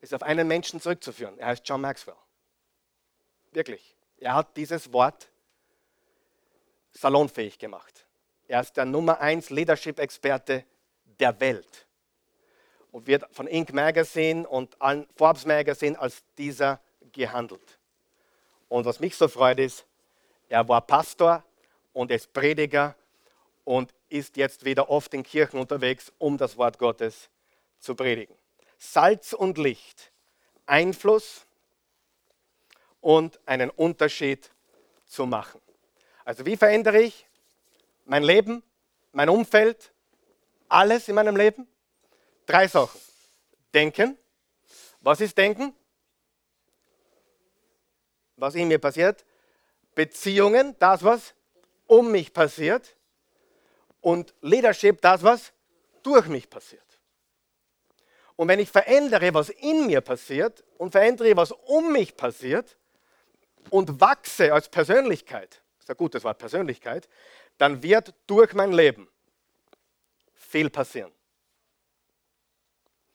[0.00, 1.38] ist auf einen Menschen zurückzuführen.
[1.38, 2.16] Er heißt John Maxwell.
[3.52, 3.96] Wirklich.
[4.18, 5.28] Er hat dieses Wort
[6.92, 8.06] salonfähig gemacht.
[8.48, 10.64] Er ist der Nummer 1 Leadership-Experte
[11.18, 11.86] der Welt
[12.90, 13.72] und wird von Inc.
[13.72, 14.76] Magazine und
[15.16, 16.80] Forbes Magazine als dieser
[17.12, 17.78] gehandelt.
[18.68, 19.86] Und was mich so freut ist,
[20.48, 21.44] er war Pastor
[21.92, 22.96] und ist Prediger
[23.64, 27.30] und ist jetzt wieder oft in Kirchen unterwegs, um das Wort Gottes
[27.78, 28.34] zu predigen.
[28.82, 30.10] Salz und Licht,
[30.64, 31.46] Einfluss
[33.02, 34.50] und einen Unterschied
[35.04, 35.60] zu machen.
[36.24, 37.26] Also wie verändere ich
[38.06, 38.62] mein Leben,
[39.12, 39.92] mein Umfeld,
[40.70, 41.68] alles in meinem Leben?
[42.46, 42.98] Drei Sachen.
[43.74, 44.16] Denken.
[45.00, 45.74] Was ist Denken?
[48.36, 49.26] Was in mir passiert.
[49.94, 51.34] Beziehungen, das, was
[51.86, 52.96] um mich passiert.
[54.00, 55.52] Und Leadership, das, was
[56.02, 56.89] durch mich passiert.
[58.40, 62.74] Und wenn ich verändere, was in mir passiert und verändere, was um mich passiert
[63.68, 67.06] und wachse als Persönlichkeit, ist ein gutes Wort, Persönlichkeit,
[67.58, 69.06] dann wird durch mein Leben
[70.32, 71.12] viel passieren.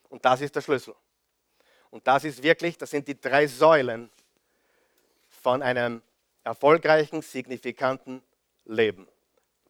[0.09, 0.93] Und das ist der Schlüssel.
[1.89, 4.11] Und das ist wirklich, das sind die drei Säulen
[5.41, 6.03] von einem
[6.43, 8.21] erfolgreichen, signifikanten
[8.65, 9.07] Leben.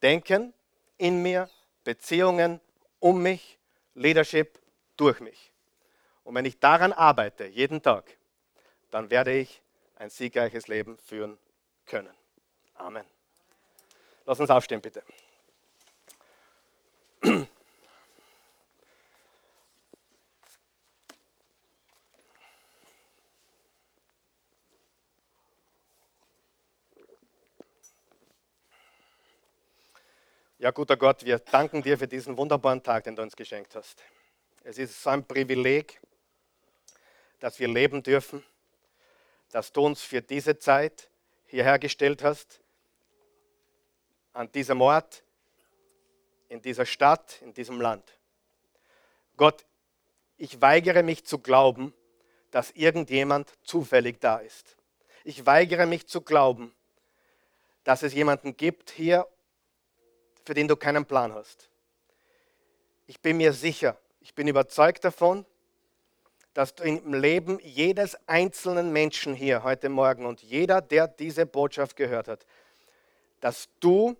[0.02, 0.52] Denken
[0.98, 1.48] in mir,
[1.82, 2.60] Beziehungen
[3.00, 3.58] um mich,
[3.94, 4.60] Leadership
[4.96, 5.52] durch mich.
[6.24, 8.16] Und wenn ich daran arbeite, jeden Tag,
[8.90, 9.62] dann werde ich
[9.96, 11.38] ein siegreiches Leben führen
[11.86, 12.14] können.
[12.74, 13.04] Amen.
[14.24, 15.02] Lass uns aufstehen, bitte.
[30.58, 34.02] Ja, guter Gott, wir danken dir für diesen wunderbaren Tag, den du uns geschenkt hast.
[34.68, 36.00] Es ist so ein Privileg,
[37.38, 38.42] dass wir leben dürfen,
[39.52, 41.08] dass du uns für diese Zeit
[41.44, 42.58] hierher gestellt hast,
[44.32, 45.22] an diesem Ort,
[46.48, 48.18] in dieser Stadt, in diesem Land.
[49.36, 49.64] Gott,
[50.36, 51.94] ich weigere mich zu glauben,
[52.50, 54.76] dass irgendjemand zufällig da ist.
[55.22, 56.74] Ich weigere mich zu glauben,
[57.84, 59.28] dass es jemanden gibt hier,
[60.44, 61.70] für den du keinen Plan hast.
[63.06, 63.96] Ich bin mir sicher,
[64.26, 65.46] ich bin überzeugt davon,
[66.52, 71.94] dass du im Leben jedes einzelnen Menschen hier heute Morgen und jeder, der diese Botschaft
[71.94, 72.44] gehört hat,
[73.40, 74.16] dass du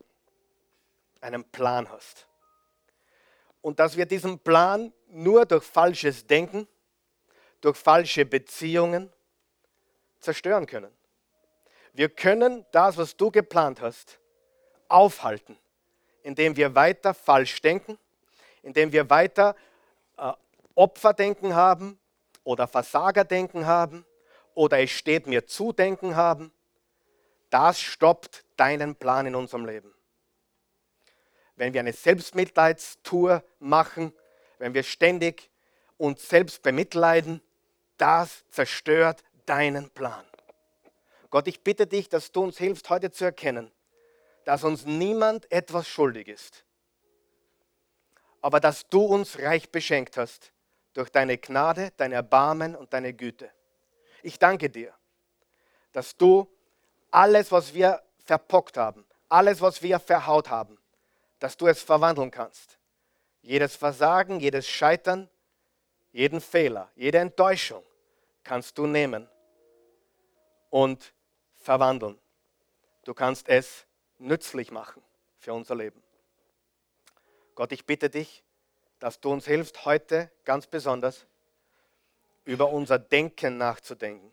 [1.20, 2.28] einen Plan hast.
[3.62, 6.68] und dass wir diesen Plan nur durch falsches Denken,
[7.60, 9.12] durch falsche Beziehungen
[10.20, 10.92] zerstören können.
[11.94, 14.20] Wir können das, was du geplant hast,
[14.86, 15.58] aufhalten,
[16.22, 17.98] indem wir weiter falsch denken,
[18.62, 19.56] indem wir weiter
[20.16, 20.32] äh,
[20.74, 21.98] Opferdenken haben
[22.44, 24.04] oder Versagerdenken haben
[24.54, 26.52] oder es steht mir zu denken haben.
[27.50, 29.94] Das stoppt deinen Plan in unserem Leben.
[31.56, 34.12] Wenn wir eine Selbstmitleidstour machen,
[34.58, 35.50] wenn wir ständig
[35.96, 37.40] uns selbst bemitleiden,
[37.96, 40.24] das zerstört deinen Plan.
[41.30, 43.72] Gott, ich bitte dich, dass du uns hilfst, heute zu erkennen,
[44.44, 46.65] dass uns niemand etwas schuldig ist,
[48.46, 50.52] aber dass du uns reich beschenkt hast
[50.92, 53.50] durch deine Gnade, dein Erbarmen und deine Güte.
[54.22, 54.94] Ich danke dir,
[55.90, 56.48] dass du
[57.10, 60.78] alles, was wir verpockt haben, alles, was wir verhaut haben,
[61.40, 62.78] dass du es verwandeln kannst.
[63.42, 65.28] Jedes Versagen, jedes Scheitern,
[66.12, 67.82] jeden Fehler, jede Enttäuschung
[68.44, 69.28] kannst du nehmen
[70.70, 71.12] und
[71.56, 72.16] verwandeln.
[73.02, 73.86] Du kannst es
[74.18, 75.02] nützlich machen
[75.40, 76.05] für unser Leben.
[77.56, 78.44] Gott, ich bitte dich,
[78.98, 81.26] dass du uns hilfst, heute ganz besonders
[82.44, 84.30] über unser Denken nachzudenken,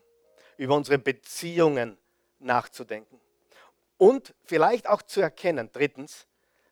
[0.58, 1.98] über unsere Beziehungen
[2.38, 3.18] nachzudenken
[3.96, 6.26] und vielleicht auch zu erkennen, drittens,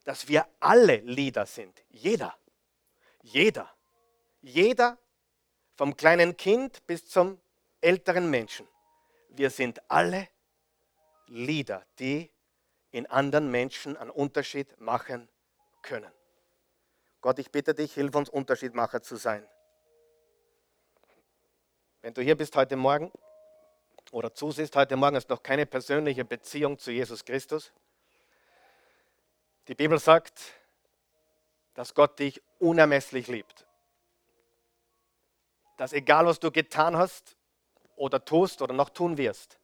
[0.05, 1.83] dass wir alle Lieder sind.
[1.89, 2.37] Jeder.
[3.23, 3.73] Jeder.
[4.43, 4.99] Jeder,
[5.75, 7.41] vom kleinen Kind bis zum
[7.81, 8.69] älteren Menschen.
[9.31, 10.29] Wir sind alle
[11.29, 12.31] Lieder, die
[12.91, 15.31] in anderen Menschen einen Unterschied machen
[15.81, 16.13] können.
[17.23, 19.47] Gott, ich bitte dich, hilf uns Unterschiedmacher zu sein.
[22.01, 23.13] Wenn du hier bist heute Morgen
[24.11, 27.73] oder zusiehst heute Morgen, hast noch keine persönliche Beziehung zu Jesus Christus.
[29.69, 30.43] Die Bibel sagt,
[31.75, 33.67] dass Gott dich unermesslich liebt.
[35.77, 37.37] Dass egal was du getan hast
[37.95, 39.61] oder tust oder noch tun wirst,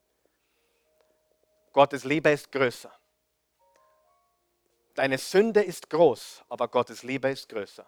[1.73, 2.98] Gottes Liebe ist größer.
[4.99, 7.87] Deine Sünde ist groß, aber Gottes Liebe ist größer.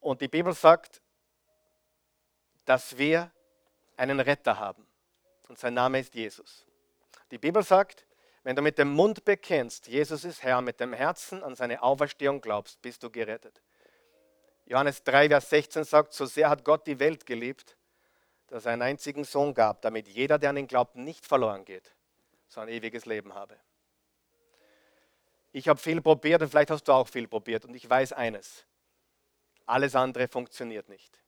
[0.00, 1.02] Und die Bibel sagt,
[2.64, 3.30] dass wir
[3.98, 4.86] einen Retter haben.
[5.48, 6.64] Und sein Name ist Jesus.
[7.30, 8.06] Die Bibel sagt,
[8.42, 12.40] wenn du mit dem Mund bekennst, Jesus ist Herr, mit dem Herzen an seine Auferstehung
[12.40, 13.60] glaubst, bist du gerettet.
[14.64, 17.76] Johannes 3, Vers 16 sagt, so sehr hat Gott die Welt geliebt,
[18.46, 21.94] dass er einen einzigen Sohn gab, damit jeder, der an ihn glaubt, nicht verloren geht,
[22.48, 23.58] sondern ewiges Leben habe.
[25.52, 28.64] Ich habe viel probiert und vielleicht hast du auch viel probiert und ich weiß eines,
[29.66, 31.20] alles andere funktioniert nicht.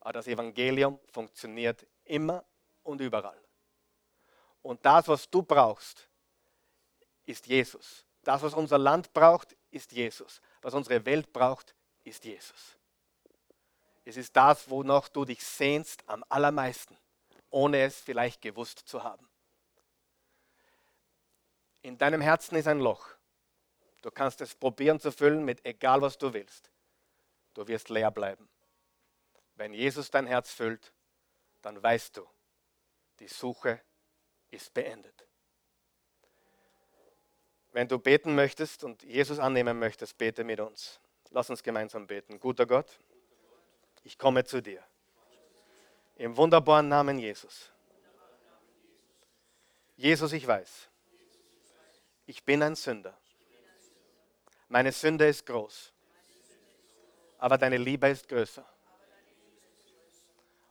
[0.00, 2.44] Aber das Evangelium funktioniert immer
[2.82, 3.40] und überall.
[4.62, 6.08] Und das, was du brauchst,
[7.26, 8.04] ist Jesus.
[8.22, 10.40] Das, was unser Land braucht, ist Jesus.
[10.62, 11.74] Was unsere Welt braucht,
[12.04, 12.76] ist Jesus.
[14.04, 16.96] Es ist das, wonach du dich sehnst am allermeisten,
[17.50, 19.28] ohne es vielleicht gewusst zu haben.
[21.82, 23.06] In deinem Herzen ist ein Loch.
[24.02, 26.70] Du kannst es probieren zu füllen mit egal was du willst.
[27.54, 28.48] Du wirst leer bleiben.
[29.56, 30.92] Wenn Jesus dein Herz füllt,
[31.62, 32.26] dann weißt du,
[33.18, 33.80] die Suche
[34.50, 35.26] ist beendet.
[37.72, 40.98] Wenn du beten möchtest und Jesus annehmen möchtest, bete mit uns.
[41.30, 42.40] Lass uns gemeinsam beten.
[42.40, 42.98] Guter Gott,
[44.02, 44.82] ich komme zu dir.
[46.16, 47.70] Im wunderbaren Namen Jesus.
[49.96, 50.88] Jesus, ich weiß,
[52.26, 53.19] ich bin ein Sünder.
[54.72, 55.92] Meine Sünde ist groß,
[57.38, 58.64] aber deine Liebe ist größer.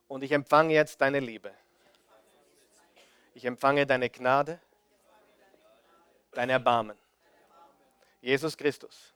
[0.08, 1.54] Und ich empfange jetzt deine Liebe.
[3.34, 4.58] Ich empfange deine Gnade,
[6.32, 6.98] dein Erbarmen.
[8.22, 9.14] Jesus Christus,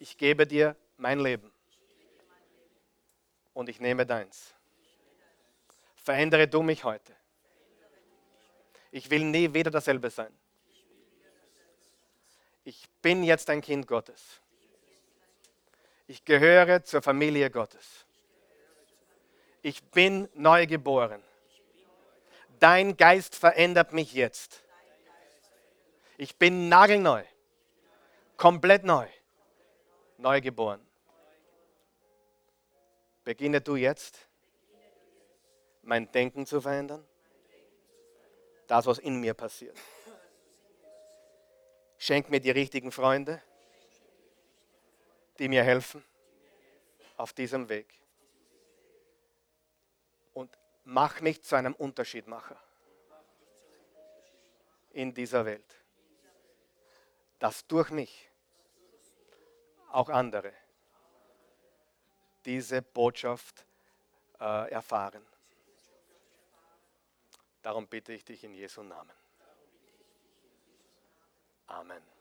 [0.00, 1.52] ich gebe dir mein Leben
[3.54, 4.54] und ich nehme deins.
[5.94, 7.14] Verändere du mich heute.
[8.90, 10.36] Ich will nie wieder dasselbe sein.
[12.68, 14.42] Ich bin jetzt ein Kind Gottes.
[16.06, 18.04] Ich gehöre zur Familie Gottes.
[19.62, 21.22] Ich bin neu geboren.
[22.58, 24.62] Dein Geist verändert mich jetzt.
[26.18, 27.24] Ich bin nagelneu,
[28.36, 29.08] komplett neu,
[30.18, 30.86] neu geboren.
[33.24, 34.28] Beginne du jetzt,
[35.80, 37.02] mein Denken zu verändern,
[38.66, 39.74] das, was in mir passiert.
[41.98, 43.42] Schenk mir die richtigen Freunde,
[45.38, 46.04] die mir helfen
[47.16, 47.92] auf diesem Weg.
[50.32, 52.60] Und mach mich zu einem Unterschiedmacher
[54.90, 55.76] in dieser Welt,
[57.38, 58.30] dass durch mich
[59.90, 60.52] auch andere
[62.44, 63.66] diese Botschaft
[64.40, 65.26] äh, erfahren.
[67.62, 69.12] Darum bitte ich dich in Jesu Namen.
[71.70, 72.17] Amen.